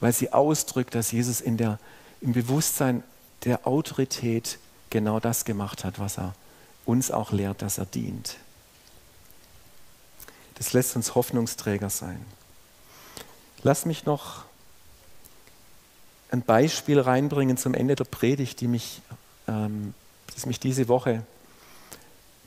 weil 0.00 0.12
sie 0.12 0.32
ausdrückt, 0.32 0.94
dass 0.94 1.12
Jesus 1.12 1.40
in 1.40 1.56
der, 1.56 1.78
im 2.20 2.32
Bewusstsein 2.32 3.02
der 3.44 3.66
Autorität 3.66 4.58
genau 4.88 5.20
das 5.20 5.44
gemacht 5.44 5.84
hat, 5.84 5.98
was 5.98 6.18
er 6.18 6.34
uns 6.86 7.10
auch 7.10 7.32
lehrt, 7.32 7.62
dass 7.62 7.78
er 7.78 7.86
dient. 7.86 8.36
Das 10.54 10.72
lässt 10.72 10.96
uns 10.96 11.14
Hoffnungsträger 11.14 11.90
sein. 11.90 12.24
Lass 13.62 13.86
mich 13.86 14.04
noch 14.04 14.44
ein 16.30 16.42
Beispiel 16.42 17.00
reinbringen 17.00 17.56
zum 17.56 17.74
Ende 17.74 17.96
der 17.96 18.04
Predigt, 18.04 18.60
die 18.60 18.68
mich, 18.68 19.02
ähm, 19.48 19.94
das 20.34 20.46
mich 20.46 20.60
diese 20.60 20.88
Woche 20.88 21.22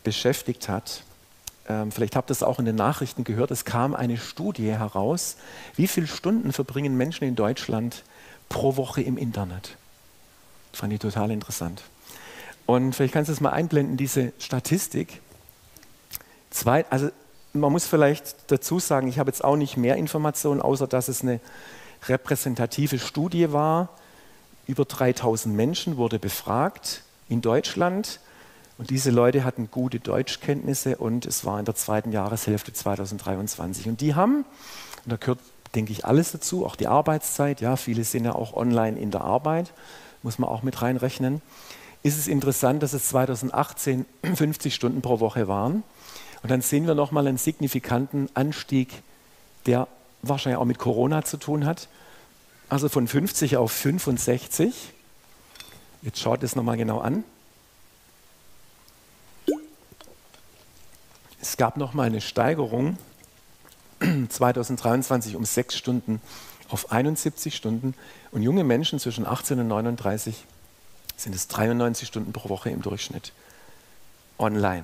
beschäftigt 0.04 0.70
hat. 0.70 1.04
Ähm, 1.68 1.92
vielleicht 1.92 2.16
habt 2.16 2.30
ihr 2.30 2.34
es 2.34 2.44
auch 2.44 2.60
in 2.60 2.66
den 2.66 2.76
Nachrichten 2.76 3.24
gehört, 3.24 3.52
es 3.52 3.66
kam 3.66 3.96
eine 3.96 4.18
Studie 4.18 4.72
heraus, 4.72 5.38
wie 5.76 5.88
viele 5.88 6.08
Stunden 6.08 6.52
verbringen 6.52 6.98
Menschen 6.98 7.26
in 7.26 7.36
Deutschland 7.36 8.04
pro 8.50 8.76
Woche 8.76 9.02
im 9.02 9.18
Internet. 9.18 9.78
Fand 10.74 10.92
ich 10.92 11.00
total 11.00 11.32
interessant. 11.32 11.84
Und 12.66 12.94
vielleicht 12.94 13.14
kannst 13.14 13.30
du 13.30 13.34
es 13.34 13.42
mal 13.42 13.52
einblenden, 13.52 13.98
diese 13.98 14.34
Statistik. 14.40 15.22
Zwei, 16.50 16.86
also 16.90 17.10
man 17.54 17.72
muss 17.72 17.86
vielleicht 17.86 18.36
dazu 18.48 18.80
sagen, 18.80 19.08
ich 19.08 19.20
habe 19.20 19.30
jetzt 19.30 19.44
auch 19.44 19.56
nicht 19.56 19.78
mehr 19.78 19.96
Informationen, 19.96 20.62
außer 20.62 20.88
dass 20.88 21.08
es 21.08 21.22
eine 21.22 21.40
repräsentative 22.08 23.00
Studie 23.00 23.52
war. 23.52 23.90
Über 24.68 24.86
3000 24.86 25.56
Menschen 25.56 25.98
wurde 25.98 26.20
befragt 26.20 27.02
in 27.30 27.42
Deutschland. 27.42 28.20
Und 28.78 28.90
diese 28.90 29.12
Leute 29.12 29.44
hatten 29.44 29.70
gute 29.70 30.00
Deutschkenntnisse 30.00 30.98
und 30.98 31.26
es 31.26 31.46
war 31.46 31.60
in 31.60 31.66
der 31.66 31.76
zweiten 31.76 32.12
Jahreshälfte 32.12 32.74
2023. 32.74 33.88
Und 33.88 34.02
die 34.02 34.16
haben, 34.16 34.46
und 35.04 35.12
da 35.12 35.18
gehört, 35.18 35.40
denke 35.76 35.92
ich, 35.92 36.06
alles 36.06 36.32
dazu, 36.32 36.66
auch 36.66 36.76
die 36.76 36.88
Arbeitszeit, 36.88 37.62
ja, 37.62 37.76
viele 37.76 38.04
sind 38.04 38.26
ja 38.26 38.34
auch 38.34 38.54
online 38.54 39.00
in 39.00 39.12
der 39.12 39.22
Arbeit, 39.22 39.74
muss 40.24 40.40
man 40.40 40.50
auch 40.50 40.64
mit 40.64 40.82
reinrechnen. 40.82 41.42
Ist 42.02 42.18
es 42.18 42.28
interessant, 42.28 42.84
dass 42.84 42.94
es 42.94 43.10
2018 43.10 44.06
50 44.36 44.74
Stunden 44.76 45.02
pro 45.02 45.20
Woche 45.20 45.48
waren. 45.48 45.84
Und 46.42 46.52
dann 46.52 46.62
sehen 46.62 46.88
wir 46.88 46.96
nochmal 46.96 47.28
einen 47.28 47.38
signifikanten 47.38 48.28
Anstieg, 48.34 49.04
der 49.66 49.88
wahrscheinlich 50.24 50.60
auch 50.60 50.66
mit 50.66 50.80
Corona 50.80 51.24
zu 51.24 51.38
tun 51.38 51.66
hat. 51.66 51.88
Also 52.70 52.90
von 52.90 53.08
50 53.08 53.58
auf 53.58 53.72
65. 53.72 54.74
Jetzt 56.02 56.20
schaut 56.20 56.42
es 56.44 56.56
nochmal 56.56 56.78
genau 56.78 57.00
an. 57.00 57.24
Es 61.40 61.58
gab 61.58 61.78
nochmal 61.78 62.08
eine 62.08 62.22
Steigerung 62.22 62.98
2023 64.30 65.36
um 65.36 65.46
sechs 65.46 65.78
Stunden 65.78 66.22
auf 66.70 66.92
71 66.92 67.56
Stunden 67.56 67.94
und 68.32 68.42
junge 68.42 68.64
Menschen 68.64 68.98
zwischen 68.98 69.28
18 69.28 69.60
und 69.60 69.68
39 69.68 70.46
sind 71.16 71.36
es 71.36 71.48
93 71.48 72.08
Stunden 72.08 72.34
pro 72.34 72.50
Woche 72.50 72.70
im 72.70 72.82
Durchschnitt 72.82 73.34
online. 74.40 74.84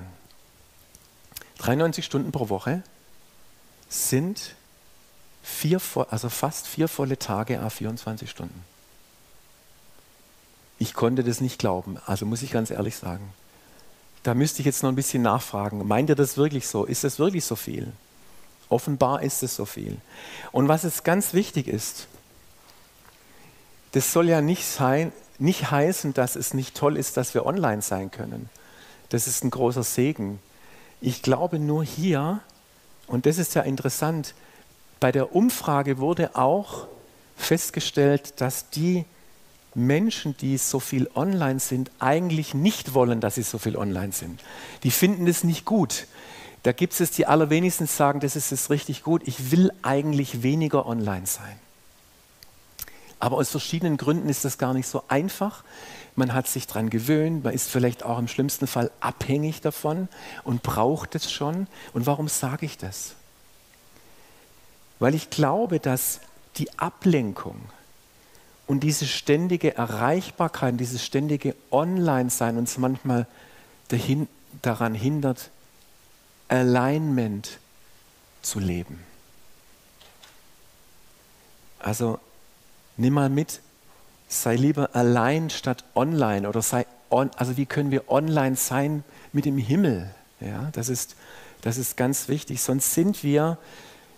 93 1.58 2.04
Stunden 2.04 2.30
pro 2.30 2.48
Woche 2.48 2.82
sind 3.88 4.54
vier, 5.42 5.80
also 6.10 6.28
fast 6.28 6.66
vier 6.66 6.88
volle 6.88 7.18
Tage, 7.18 7.60
a 7.60 7.70
24 7.70 8.28
Stunden. 8.30 8.64
Ich 10.78 10.94
konnte 10.94 11.22
das 11.22 11.40
nicht 11.40 11.58
glauben, 11.58 11.98
also 12.06 12.24
muss 12.26 12.42
ich 12.42 12.50
ganz 12.50 12.70
ehrlich 12.70 12.96
sagen. 12.96 13.32
Da 14.22 14.34
müsste 14.34 14.60
ich 14.60 14.66
jetzt 14.66 14.82
noch 14.82 14.90
ein 14.90 14.96
bisschen 14.96 15.22
nachfragen. 15.22 15.86
Meint 15.86 16.10
ihr 16.10 16.16
das 16.16 16.36
wirklich 16.36 16.66
so? 16.66 16.84
Ist 16.84 17.04
das 17.04 17.18
wirklich 17.18 17.44
so 17.44 17.56
viel? 17.56 17.92
Offenbar 18.68 19.22
ist 19.22 19.42
es 19.42 19.56
so 19.56 19.64
viel. 19.64 19.96
Und 20.52 20.68
was 20.68 20.82
jetzt 20.84 21.04
ganz 21.04 21.34
wichtig 21.34 21.68
ist, 21.68 22.06
das 23.92 24.12
soll 24.12 24.28
ja 24.28 24.40
nicht, 24.40 24.66
sein, 24.66 25.12
nicht 25.38 25.70
heißen, 25.70 26.14
dass 26.14 26.36
es 26.36 26.54
nicht 26.54 26.76
toll 26.76 26.96
ist, 26.96 27.16
dass 27.16 27.34
wir 27.34 27.46
online 27.46 27.82
sein 27.82 28.10
können. 28.10 28.48
Das 29.08 29.26
ist 29.26 29.42
ein 29.42 29.50
großer 29.50 29.82
Segen. 29.82 30.38
Ich 31.00 31.22
glaube 31.22 31.58
nur 31.58 31.82
hier, 31.82 32.40
und 33.06 33.26
das 33.26 33.38
ist 33.38 33.54
ja 33.54 33.62
interessant, 33.62 34.34
bei 35.00 35.10
der 35.10 35.34
Umfrage 35.34 35.98
wurde 35.98 36.36
auch 36.36 36.86
festgestellt, 37.36 38.34
dass 38.40 38.70
die 38.70 39.06
Menschen, 39.74 40.36
die 40.36 40.58
so 40.58 40.78
viel 40.78 41.08
online 41.14 41.60
sind, 41.60 41.90
eigentlich 41.98 42.54
nicht 42.54 42.92
wollen, 42.94 43.20
dass 43.20 43.36
sie 43.36 43.42
so 43.42 43.58
viel 43.58 43.76
online 43.76 44.12
sind. 44.12 44.42
Die 44.82 44.90
finden 44.90 45.26
es 45.26 45.42
nicht 45.42 45.64
gut. 45.64 46.06
Da 46.62 46.72
gibt 46.72 47.00
es 47.00 47.10
die 47.12 47.26
allerwenigsten, 47.26 47.86
sagen, 47.86 48.20
das 48.20 48.36
ist 48.36 48.52
es 48.52 48.68
richtig 48.68 49.02
gut. 49.02 49.22
Ich 49.26 49.50
will 49.50 49.72
eigentlich 49.82 50.42
weniger 50.42 50.86
online 50.86 51.26
sein. 51.26 51.58
Aber 53.18 53.36
aus 53.36 53.50
verschiedenen 53.50 53.96
Gründen 53.96 54.28
ist 54.28 54.44
das 54.44 54.58
gar 54.58 54.74
nicht 54.74 54.86
so 54.86 55.04
einfach. 55.08 55.64
Man 56.16 56.34
hat 56.34 56.48
sich 56.48 56.66
daran 56.66 56.90
gewöhnt, 56.90 57.44
man 57.44 57.54
ist 57.54 57.68
vielleicht 57.68 58.02
auch 58.02 58.18
im 58.18 58.28
schlimmsten 58.28 58.66
Fall 58.66 58.90
abhängig 59.00 59.60
davon 59.60 60.08
und 60.42 60.62
braucht 60.62 61.14
es 61.14 61.30
schon. 61.30 61.66
Und 61.92 62.06
warum 62.06 62.28
sage 62.28 62.66
ich 62.66 62.76
das? 62.76 63.14
Weil 65.00 65.14
ich 65.14 65.30
glaube, 65.30 65.80
dass 65.80 66.20
die 66.56 66.78
Ablenkung 66.78 67.56
und 68.66 68.80
diese 68.80 69.06
ständige 69.06 69.76
Erreichbarkeit, 69.76 70.78
dieses 70.78 71.04
ständige 71.04 71.56
Online-Sein 71.72 72.56
uns 72.56 72.78
manchmal 72.78 73.26
dahin, 73.88 74.28
daran 74.62 74.94
hindert, 74.94 75.50
Alignment 76.48 77.58
zu 78.42 78.60
leben. 78.60 79.04
Also 81.78 82.18
nimm 82.96 83.14
mal 83.14 83.30
mit, 83.30 83.60
sei 84.28 84.56
lieber 84.56 84.90
allein 84.94 85.50
statt 85.50 85.84
online 85.94 86.48
oder 86.48 86.62
sei 86.62 86.86
on, 87.08 87.30
also 87.36 87.56
wie 87.56 87.66
können 87.66 87.90
wir 87.90 88.10
online 88.10 88.56
sein 88.56 89.02
mit 89.32 89.46
dem 89.46 89.58
Himmel? 89.58 90.14
Ja, 90.40 90.70
das 90.72 90.88
ist, 90.88 91.16
das 91.62 91.78
ist 91.78 91.96
ganz 91.96 92.28
wichtig. 92.28 92.62
Sonst 92.62 92.94
sind 92.94 93.24
wir, 93.24 93.58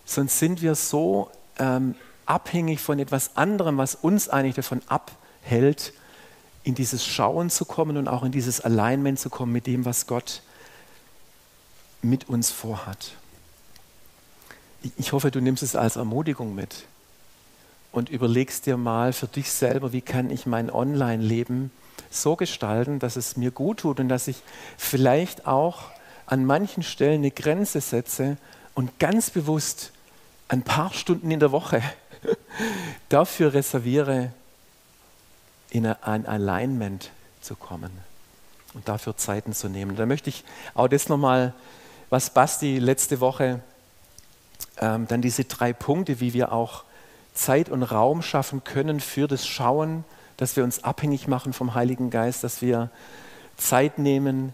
sonst 0.05 0.39
sind 0.39 0.61
wir 0.61 0.75
so 0.75 1.29
ähm, 1.57 1.95
abhängig 2.25 2.79
von 2.79 2.99
etwas 2.99 3.35
anderem, 3.35 3.77
was 3.77 3.95
uns 3.95 4.29
eigentlich 4.29 4.55
davon 4.55 4.81
abhält, 4.87 5.93
in 6.63 6.75
dieses 6.75 7.05
Schauen 7.05 7.49
zu 7.49 7.65
kommen 7.65 7.97
und 7.97 8.07
auch 8.07 8.23
in 8.23 8.31
dieses 8.31 8.61
Alignment 8.61 9.19
zu 9.19 9.29
kommen 9.29 9.51
mit 9.51 9.67
dem, 9.67 9.85
was 9.85 10.07
Gott 10.07 10.41
mit 12.01 12.29
uns 12.29 12.51
vorhat. 12.51 13.13
Ich 14.97 15.13
hoffe, 15.13 15.31
du 15.31 15.39
nimmst 15.39 15.63
es 15.63 15.75
als 15.75 15.95
Ermutigung 15.95 16.55
mit 16.55 16.85
und 17.91 18.09
überlegst 18.09 18.65
dir 18.65 18.75
mal 18.75 19.13
für 19.13 19.27
dich 19.27 19.51
selber, 19.51 19.93
wie 19.93 20.01
kann 20.01 20.29
ich 20.29 20.45
mein 20.45 20.69
Online-Leben 20.69 21.71
so 22.09 22.35
gestalten, 22.35 22.99
dass 22.99 23.15
es 23.15 23.37
mir 23.37 23.51
gut 23.51 23.79
tut 23.81 23.99
und 23.99 24.09
dass 24.09 24.27
ich 24.27 24.41
vielleicht 24.77 25.47
auch 25.47 25.91
an 26.25 26.45
manchen 26.45 26.83
Stellen 26.83 27.21
eine 27.21 27.31
Grenze 27.31 27.81
setze 27.81 28.37
und 28.75 28.99
ganz 28.99 29.29
bewusst 29.29 29.91
ein 30.47 30.61
paar 30.61 30.93
Stunden 30.93 31.31
in 31.31 31.39
der 31.39 31.51
Woche 31.51 31.81
dafür 33.09 33.53
reserviere, 33.53 34.31
in 35.69 35.87
ein 35.87 36.25
Alignment 36.25 37.11
zu 37.41 37.55
kommen 37.55 37.91
und 38.73 38.87
dafür 38.87 39.17
Zeiten 39.17 39.53
zu 39.53 39.69
nehmen. 39.69 39.95
Da 39.95 40.05
möchte 40.05 40.29
ich 40.29 40.43
auch 40.75 40.87
das 40.87 41.09
nochmal, 41.09 41.53
was 42.09 42.29
Basti 42.29 42.77
letzte 42.77 43.19
Woche, 43.19 43.61
ähm, 44.79 45.07
dann 45.07 45.21
diese 45.21 45.45
drei 45.45 45.73
Punkte, 45.73 46.19
wie 46.19 46.33
wir 46.33 46.51
auch 46.51 46.83
Zeit 47.33 47.69
und 47.69 47.83
Raum 47.83 48.21
schaffen 48.21 48.63
können 48.63 48.99
für 48.99 49.27
das 49.27 49.47
Schauen, 49.47 50.03
dass 50.37 50.55
wir 50.55 50.63
uns 50.63 50.83
abhängig 50.83 51.27
machen 51.27 51.53
vom 51.53 51.73
Heiligen 51.73 52.09
Geist, 52.09 52.43
dass 52.43 52.61
wir 52.61 52.89
Zeit 53.57 53.97
nehmen, 53.97 54.53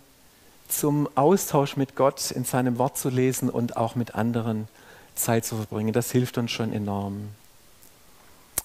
zum 0.69 1.09
Austausch 1.15 1.75
mit 1.75 1.95
Gott 1.95 2.31
in 2.31 2.45
seinem 2.45 2.77
Wort 2.77 2.97
zu 2.97 3.09
lesen 3.09 3.49
und 3.49 3.75
auch 3.75 3.95
mit 3.95 4.15
anderen 4.15 4.67
Zeit 5.15 5.43
zu 5.43 5.55
verbringen. 5.55 5.91
Das 5.93 6.11
hilft 6.11 6.37
uns 6.37 6.51
schon 6.51 6.71
enorm. 6.71 7.29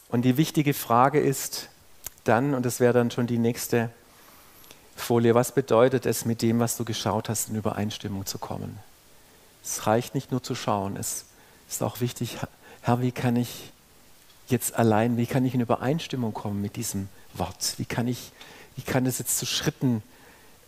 Und 0.09 0.23
die 0.23 0.37
wichtige 0.37 0.75
Frage 0.75 1.19
ist 1.19 1.69
dann, 2.25 2.55
und 2.55 2.65
das 2.65 2.79
wäre 2.79 2.93
dann 2.93 3.11
schon 3.11 3.27
die 3.27 3.39
nächste 3.39 3.91
Folie, 4.95 5.35
was 5.35 5.53
bedeutet 5.53 6.07
es, 6.07 6.25
mit 6.25 6.43
dem, 6.43 6.61
was 6.61 6.77
du 6.77 6.85
geschaut 6.85 7.29
hast, 7.29 7.49
in 7.49 7.57
Übereinstimmung 7.57 8.27
zu 8.27 8.39
kommen? 8.39 8.79
Es 9.65 9.87
reicht 9.87 10.15
nicht 10.15 10.31
nur 10.31 10.43
zu 10.43 10.55
schauen, 10.55 10.97
es 10.97 11.25
ist 11.69 11.83
auch 11.83 12.01
wichtig, 12.01 12.39
Herr, 12.83 13.01
wie 13.01 13.13
kann 13.13 13.35
ich 13.35 13.73
jetzt 14.49 14.75
allein, 14.75 15.17
wie 15.17 15.27
kann 15.27 15.45
ich 15.45 15.55
in 15.55 15.63
Übereinstimmung 15.63 16.35
kommen 16.35 16.61
mit 16.61 16.77
diesem 16.77 17.09
Wort? 17.33 17.75
Wie 17.79 17.87
kann 17.87 18.07
ich, 18.07 18.31
wie 18.77 18.83
kann 18.83 19.07
es 19.07 19.19
jetzt 19.19 19.39
zu 19.39 19.47
Schritten 19.47 20.03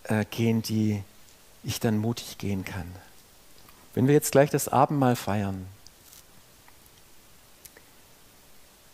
äh, 0.04 0.24
gehen, 0.24 0.62
die 0.62 1.02
ich 1.66 1.80
dann 1.80 1.98
mutig 1.98 2.38
gehen 2.38 2.64
kann? 2.64 2.86
Wenn 3.94 4.06
wir 4.06 4.14
jetzt 4.14 4.32
gleich 4.32 4.50
das 4.50 4.68
Abendmahl 4.68 5.16
feiern, 5.16 5.66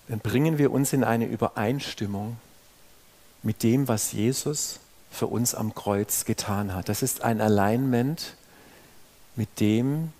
dann 0.09 0.19
bringen 0.19 0.59
wir 0.59 0.73
uns 0.73 0.93
in 0.93 1.05
eine 1.05 1.27
Übereinstimmung 1.27 2.37
mit 3.43 3.63
dem, 3.63 3.89
was 3.89 4.13
Jesus 4.13 4.81
für 5.11 5.27
uns 5.27 5.55
am 5.55 5.75
Kreuz 5.75 6.25
getan 6.25 6.75
hat. 6.75 6.89
Das 6.89 7.03
ist 7.03 7.23
ein 7.23 7.41
Alignment 7.41 8.37
mit 9.37 9.61
dem 9.61 10.13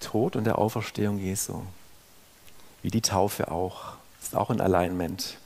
Tod 0.00 0.36
und 0.36 0.44
der 0.44 0.58
Auferstehung 0.58 1.18
Jesu 1.18 1.62
wie 2.82 2.90
die 2.90 3.02
Taufe 3.02 3.50
auch. 3.50 3.94
Das 4.18 4.28
ist 4.28 4.36
auch 4.36 4.50
ein 4.50 4.60
Alignment. 4.60 5.38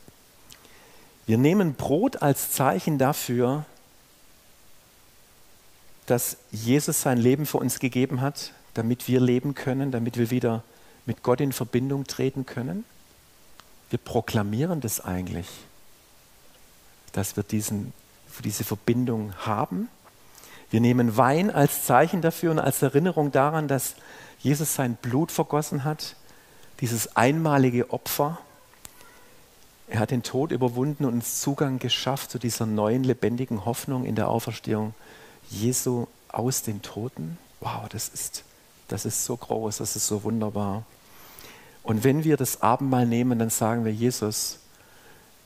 Wir 1.26 1.38
nehmen 1.38 1.74
Brot 1.74 2.22
als 2.22 2.50
Zeichen 2.50 2.98
dafür, 2.98 3.64
dass 6.06 6.36
Jesus 6.50 7.00
sein 7.00 7.18
Leben 7.18 7.46
für 7.46 7.58
uns 7.58 7.78
gegeben 7.78 8.20
hat, 8.20 8.52
damit 8.74 9.08
wir 9.08 9.20
leben 9.20 9.54
können, 9.54 9.90
damit 9.90 10.18
wir 10.18 10.30
wieder 10.30 10.62
mit 11.06 11.22
Gott 11.22 11.40
in 11.40 11.52
Verbindung 11.52 12.06
treten 12.06 12.46
können. 12.46 12.84
Wir 13.90 13.98
proklamieren 13.98 14.80
das 14.80 15.00
eigentlich, 15.00 15.46
dass 17.12 17.36
wir 17.36 17.42
diesen, 17.42 17.92
diese 18.42 18.64
Verbindung 18.64 19.32
haben. 19.38 19.88
Wir 20.70 20.80
nehmen 20.80 21.16
Wein 21.16 21.50
als 21.50 21.84
Zeichen 21.84 22.20
dafür 22.20 22.50
und 22.50 22.58
als 22.58 22.82
Erinnerung 22.82 23.30
daran, 23.30 23.68
dass 23.68 23.94
Jesus 24.40 24.74
sein 24.74 24.96
Blut 24.96 25.30
vergossen 25.30 25.84
hat, 25.84 26.16
dieses 26.80 27.16
einmalige 27.16 27.92
Opfer. 27.92 28.38
Er 29.86 30.00
hat 30.00 30.10
den 30.10 30.22
Tod 30.22 30.50
überwunden 30.50 31.04
und 31.04 31.14
uns 31.14 31.40
Zugang 31.40 31.78
geschafft 31.78 32.30
zu 32.30 32.38
dieser 32.38 32.66
neuen 32.66 33.04
lebendigen 33.04 33.64
Hoffnung 33.64 34.04
in 34.04 34.16
der 34.16 34.28
Auferstehung 34.28 34.94
Jesu 35.50 36.06
aus 36.28 36.62
den 36.62 36.82
Toten. 36.82 37.38
Wow, 37.60 37.88
das 37.88 38.08
ist, 38.08 38.44
das 38.88 39.04
ist 39.04 39.24
so 39.24 39.36
groß, 39.36 39.78
das 39.78 39.96
ist 39.96 40.06
so 40.06 40.22
wunderbar. 40.24 40.84
Und 41.82 42.02
wenn 42.02 42.24
wir 42.24 42.36
das 42.36 42.62
Abendmahl 42.62 43.06
nehmen, 43.06 43.38
dann 43.38 43.50
sagen 43.50 43.84
wir, 43.84 43.92
Jesus, 43.92 44.58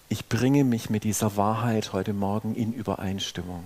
ich 0.09 0.29
bringe 0.29 0.65
mich 0.65 0.89
mit 0.89 1.05
dieser 1.05 1.37
Wahrheit 1.37 1.93
heute 1.93 2.13
Morgen 2.13 2.55
in 2.55 2.73
Übereinstimmung. 2.73 3.65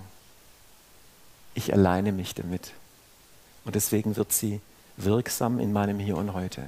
Ich 1.53 1.71
alleine 1.71 2.11
mich 2.11 2.33
damit. 2.35 2.73
Und 3.63 3.75
deswegen 3.75 4.15
wird 4.15 4.33
sie 4.33 4.59
wirksam 4.97 5.59
in 5.59 5.71
meinem 5.71 5.99
Hier 5.99 6.17
und 6.17 6.33
heute. 6.33 6.63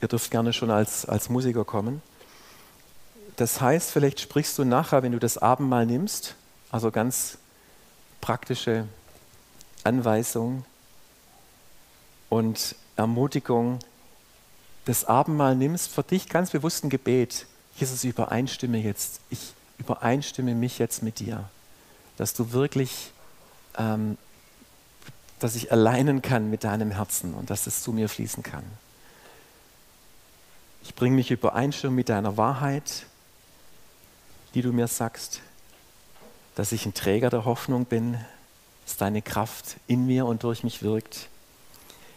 Ihr 0.00 0.08
dürft 0.08 0.30
gerne 0.30 0.52
schon 0.52 0.70
als, 0.70 1.04
als 1.04 1.28
Musiker 1.28 1.64
kommen. 1.64 2.02
Das 3.36 3.60
heißt, 3.60 3.90
vielleicht 3.90 4.20
sprichst 4.20 4.56
du 4.58 4.64
nachher, 4.64 5.02
wenn 5.02 5.12
du 5.12 5.18
das 5.18 5.38
Abendmahl 5.38 5.86
nimmst, 5.86 6.34
also 6.70 6.90
ganz 6.90 7.38
praktische 8.20 8.86
Anweisung 9.84 10.64
und 12.28 12.74
Ermutigung, 12.96 13.78
das 14.84 15.04
Abendmahl 15.04 15.54
nimmst, 15.54 15.92
für 15.92 16.02
dich 16.02 16.28
ganz 16.28 16.50
bewusst 16.50 16.84
ein 16.84 16.90
Gebet. 16.90 17.46
Jesus, 17.76 18.04
übereinstimme 18.04 18.78
jetzt, 18.78 19.20
ich 19.30 19.52
übereinstimme 19.78 20.54
mich 20.54 20.78
jetzt 20.78 21.02
mit 21.02 21.20
dir, 21.20 21.48
dass 22.16 22.34
du 22.34 22.52
wirklich, 22.52 23.12
ähm, 23.76 24.18
dass 25.38 25.54
ich 25.54 25.70
alleinen 25.70 26.22
kann 26.22 26.50
mit 26.50 26.64
deinem 26.64 26.90
Herzen 26.90 27.34
und 27.34 27.50
dass 27.50 27.66
es 27.66 27.82
zu 27.82 27.92
mir 27.92 28.08
fließen 28.08 28.42
kann. 28.42 28.64
Ich 30.82 30.94
bringe 30.94 31.16
mich 31.16 31.30
übereinstimmung 31.30 31.94
mit 31.94 32.08
deiner 32.08 32.36
Wahrheit, 32.36 33.04
die 34.54 34.62
du 34.62 34.72
mir 34.72 34.88
sagst, 34.88 35.40
dass 36.58 36.72
ich 36.72 36.84
ein 36.86 36.92
Träger 36.92 37.30
der 37.30 37.44
Hoffnung 37.44 37.84
bin, 37.84 38.18
dass 38.84 38.96
deine 38.96 39.22
Kraft 39.22 39.76
in 39.86 40.08
mir 40.08 40.26
und 40.26 40.42
durch 40.42 40.64
mich 40.64 40.82
wirkt. 40.82 41.28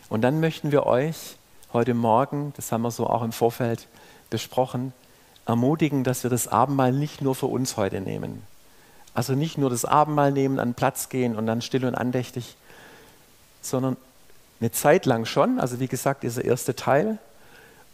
Und 0.09 0.23
dann 0.23 0.39
möchten 0.39 0.71
wir 0.71 0.87
euch 0.87 1.35
heute 1.73 1.93
Morgen, 1.93 2.51
das 2.57 2.71
haben 2.71 2.81
wir 2.81 2.89
so 2.89 3.05
auch 3.05 3.21
im 3.21 3.33
Vorfeld 3.33 3.87
besprochen, 4.31 4.93
ermutigen, 5.45 6.03
dass 6.03 6.23
wir 6.23 6.31
das 6.31 6.47
Abendmahl 6.47 6.91
nicht 6.91 7.21
nur 7.21 7.35
für 7.35 7.45
uns 7.45 7.77
heute 7.77 8.01
nehmen. 8.01 8.41
Also 9.13 9.33
nicht 9.33 9.59
nur 9.59 9.69
das 9.69 9.85
Abendmahl 9.85 10.31
nehmen, 10.31 10.57
an 10.57 10.73
Platz 10.73 11.09
gehen 11.09 11.35
und 11.35 11.45
dann 11.45 11.61
still 11.61 11.85
und 11.85 11.93
andächtig, 11.93 12.55
sondern 13.61 13.95
eine 14.59 14.71
Zeit 14.71 15.05
lang 15.05 15.25
schon, 15.25 15.59
also 15.59 15.79
wie 15.79 15.87
gesagt, 15.87 16.23
dieser 16.23 16.43
erste 16.43 16.75
Teil, 16.75 17.19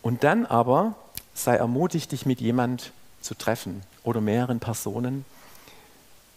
und 0.02 0.24
dann 0.24 0.46
aber 0.46 0.96
sei 1.34 1.58
ermutigt, 1.58 2.14
dich 2.14 2.26
mit 2.26 2.40
jemand 2.40 2.94
zu 3.20 3.36
treffen 3.36 3.84
oder 4.06 4.22
mehreren 4.22 4.62
Personen 4.62 5.26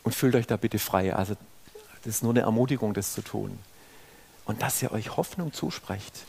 und 0.03 0.15
fühlt 0.15 0.35
euch 0.35 0.47
da 0.47 0.57
bitte 0.57 0.79
frei. 0.79 1.15
Also 1.15 1.37
das 2.05 2.17
ist 2.17 2.23
nur 2.23 2.33
eine 2.33 2.41
Ermutigung, 2.41 2.95
das 2.95 3.13
zu 3.13 3.23
tun. 3.23 3.59
Und 4.45 4.63
dass 4.63 4.83
ihr 4.83 4.93
euch 4.93 5.17
Hoffnung 5.17 5.53
zusprecht, 5.53 6.25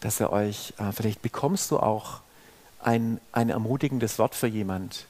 dass 0.00 0.20
ihr 0.20 0.30
euch, 0.30 0.74
äh, 0.78 0.92
vielleicht 0.92 1.22
bekommst 1.22 1.70
du 1.70 1.78
auch 1.78 2.20
ein, 2.82 3.20
ein 3.32 3.50
ermutigendes 3.50 4.18
Wort 4.18 4.34
für 4.34 4.46
jemand, 4.46 5.06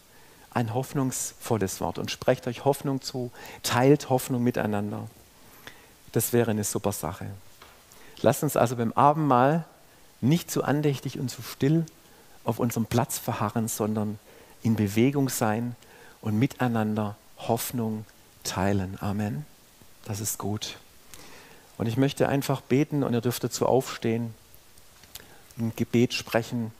ein 0.52 0.74
hoffnungsvolles 0.74 1.80
Wort 1.80 1.98
und 1.98 2.10
sprecht 2.10 2.46
euch 2.46 2.64
Hoffnung 2.64 3.00
zu, 3.02 3.30
teilt 3.62 4.10
Hoffnung 4.10 4.42
miteinander. 4.42 5.06
Das 6.12 6.32
wäre 6.32 6.50
eine 6.50 6.64
super 6.64 6.92
Sache. 6.92 7.26
Lasst 8.20 8.42
uns 8.42 8.56
also 8.56 8.76
beim 8.76 8.92
Abendmahl 8.92 9.64
nicht 10.20 10.50
zu 10.50 10.64
andächtig 10.64 11.18
und 11.18 11.30
zu 11.30 11.42
still 11.42 11.86
auf 12.44 12.58
unserem 12.58 12.86
Platz 12.86 13.18
verharren, 13.18 13.68
sondern 13.68 14.18
in 14.62 14.76
Bewegung 14.76 15.28
sein 15.28 15.76
und 16.20 16.38
miteinander 16.38 17.16
Hoffnung 17.48 18.04
teilen. 18.44 18.98
Amen. 19.00 19.46
Das 20.04 20.20
ist 20.20 20.38
gut. 20.38 20.76
Und 21.78 21.86
ich 21.86 21.96
möchte 21.96 22.28
einfach 22.28 22.60
beten 22.60 23.02
und 23.02 23.14
ihr 23.14 23.20
dürft 23.20 23.42
dazu 23.44 23.66
aufstehen, 23.66 24.34
ein 25.58 25.72
Gebet 25.76 26.14
sprechen, 26.14 26.72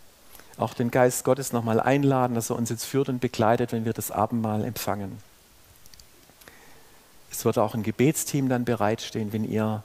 auch 0.56 0.74
den 0.74 0.90
Geist 0.90 1.24
Gottes 1.24 1.52
nochmal 1.52 1.80
einladen, 1.80 2.34
dass 2.34 2.50
er 2.50 2.56
uns 2.56 2.70
jetzt 2.70 2.84
führt 2.84 3.08
und 3.08 3.20
begleitet, 3.20 3.72
wenn 3.72 3.84
wir 3.84 3.92
das 3.92 4.10
Abendmahl 4.10 4.64
empfangen. 4.64 5.18
Es 7.30 7.44
wird 7.44 7.58
auch 7.58 7.74
ein 7.74 7.82
Gebetsteam 7.82 8.48
dann 8.48 8.64
bereitstehen, 8.64 9.32
wenn 9.32 9.50
ihr 9.50 9.82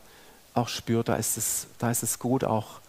auch 0.54 0.68
spürt, 0.68 1.10
da 1.10 1.16
ist 1.16 1.38
es, 1.38 1.68
da 1.80 1.92
ist 1.92 2.04
es 2.04 2.20
gut, 2.20 2.44
auch 2.44 2.80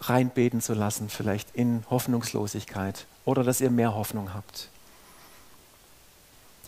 reinbeten 0.00 0.60
zu 0.60 0.74
lassen, 0.74 1.08
vielleicht 1.08 1.54
in 1.54 1.84
Hoffnungslosigkeit 1.90 3.06
oder 3.24 3.44
dass 3.44 3.60
ihr 3.60 3.70
mehr 3.70 3.94
Hoffnung 3.94 4.34
habt. 4.34 4.68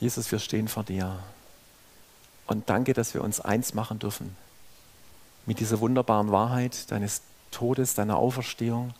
Jesus, 0.05 0.31
wir 0.31 0.39
stehen 0.39 0.69
vor 0.69 0.85
dir. 0.85 1.19
Und 2.47 2.69
danke, 2.69 2.93
dass 2.93 3.15
wir 3.15 3.25
uns 3.25 3.41
eins 3.41 3.73
machen 3.73 3.99
dürfen 3.99 4.37
mit 5.47 5.61
dieser 5.61 5.81
wunderbaren 5.81 6.31
Wahrheit 6.31 6.91
deines 6.91 7.23
Todes, 7.51 7.95
deiner 7.95 8.19
Auferstehung, 8.19 8.93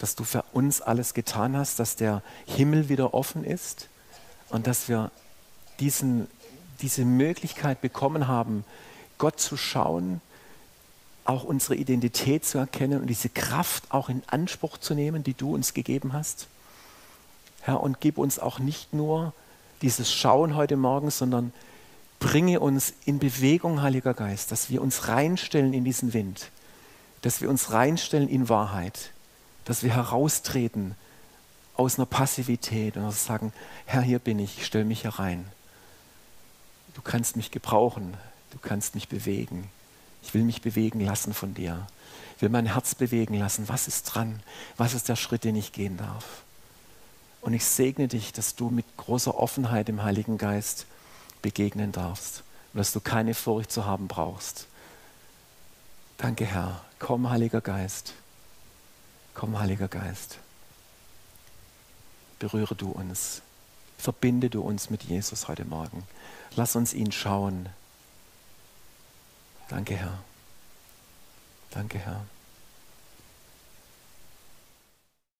dass 0.00 0.16
du 0.16 0.24
für 0.24 0.42
uns 0.52 0.80
alles 0.80 1.14
getan 1.14 1.56
hast, 1.56 1.78
dass 1.78 1.94
der 1.94 2.24
Himmel 2.44 2.88
wieder 2.88 3.14
offen 3.14 3.44
ist 3.44 3.86
und 4.48 4.66
dass 4.66 4.88
wir 4.88 5.12
diesen, 5.78 6.26
diese 6.82 7.04
Möglichkeit 7.04 7.80
bekommen 7.80 8.26
haben, 8.26 8.64
Gott 9.16 9.38
zu 9.38 9.56
schauen, 9.56 10.20
auch 11.24 11.44
unsere 11.44 11.76
Identität 11.76 12.44
zu 12.44 12.58
erkennen 12.58 13.00
und 13.00 13.06
diese 13.06 13.28
Kraft 13.28 13.84
auch 13.90 14.08
in 14.08 14.24
Anspruch 14.26 14.76
zu 14.76 14.94
nehmen, 14.94 15.22
die 15.22 15.34
du 15.34 15.54
uns 15.54 15.72
gegeben 15.72 16.14
hast. 16.14 16.48
Herr, 17.60 17.80
und 17.80 18.00
gib 18.00 18.18
uns 18.18 18.40
auch 18.40 18.58
nicht 18.58 18.92
nur 18.92 19.34
dieses 19.82 20.12
Schauen 20.12 20.56
heute 20.56 20.76
Morgen, 20.76 21.10
sondern 21.10 21.52
bringe 22.18 22.60
uns 22.60 22.92
in 23.06 23.18
Bewegung, 23.18 23.82
Heiliger 23.82 24.14
Geist, 24.14 24.52
dass 24.52 24.70
wir 24.70 24.82
uns 24.82 25.08
reinstellen 25.08 25.72
in 25.72 25.84
diesen 25.84 26.12
Wind, 26.12 26.50
dass 27.22 27.40
wir 27.40 27.48
uns 27.48 27.72
reinstellen 27.72 28.28
in 28.28 28.48
Wahrheit, 28.48 29.12
dass 29.64 29.82
wir 29.82 29.94
heraustreten 29.94 30.94
aus 31.74 31.98
einer 31.98 32.06
Passivität 32.06 32.96
und 32.96 33.10
sagen, 33.12 33.52
Herr, 33.86 34.02
hier 34.02 34.18
bin 34.18 34.38
ich, 34.38 34.66
stell 34.66 34.84
mich 34.84 35.04
herein. 35.04 35.46
Du 36.94 37.00
kannst 37.00 37.36
mich 37.36 37.50
gebrauchen, 37.50 38.14
du 38.50 38.58
kannst 38.58 38.94
mich 38.94 39.08
bewegen. 39.08 39.70
Ich 40.22 40.34
will 40.34 40.42
mich 40.42 40.60
bewegen 40.60 41.00
lassen 41.00 41.32
von 41.32 41.54
dir. 41.54 41.86
Ich 42.36 42.42
will 42.42 42.50
mein 42.50 42.66
Herz 42.66 42.94
bewegen 42.94 43.38
lassen. 43.38 43.68
Was 43.68 43.88
ist 43.88 44.04
dran? 44.04 44.42
Was 44.76 44.92
ist 44.92 45.08
der 45.08 45.16
Schritt, 45.16 45.44
den 45.44 45.56
ich 45.56 45.72
gehen 45.72 45.96
darf? 45.96 46.42
Und 47.40 47.54
ich 47.54 47.64
segne 47.64 48.08
dich, 48.08 48.32
dass 48.32 48.54
du 48.54 48.68
mit 48.68 48.84
großer 48.96 49.34
Offenheit 49.34 49.88
im 49.88 50.02
Heiligen 50.02 50.38
Geist 50.38 50.86
begegnen 51.42 51.92
darfst 51.92 52.42
und 52.72 52.78
dass 52.78 52.92
du 52.92 53.00
keine 53.00 53.34
Furcht 53.34 53.72
zu 53.72 53.86
haben 53.86 54.08
brauchst. 54.08 54.66
Danke, 56.18 56.44
Herr. 56.44 56.82
Komm, 56.98 57.30
Heiliger 57.30 57.62
Geist. 57.62 58.12
Komm, 59.34 59.58
Heiliger 59.58 59.88
Geist. 59.88 60.38
Berühre 62.38 62.74
du 62.74 62.90
uns. 62.90 63.42
Verbinde 63.96 64.50
du 64.50 64.60
uns 64.62 64.90
mit 64.90 65.02
Jesus 65.04 65.48
heute 65.48 65.64
Morgen. 65.64 66.06
Lass 66.56 66.76
uns 66.76 66.92
ihn 66.92 67.12
schauen. 67.12 67.68
Danke, 69.68 69.96
Herr. 69.96 70.18
Danke, 71.70 71.98
Herr. 71.98 72.24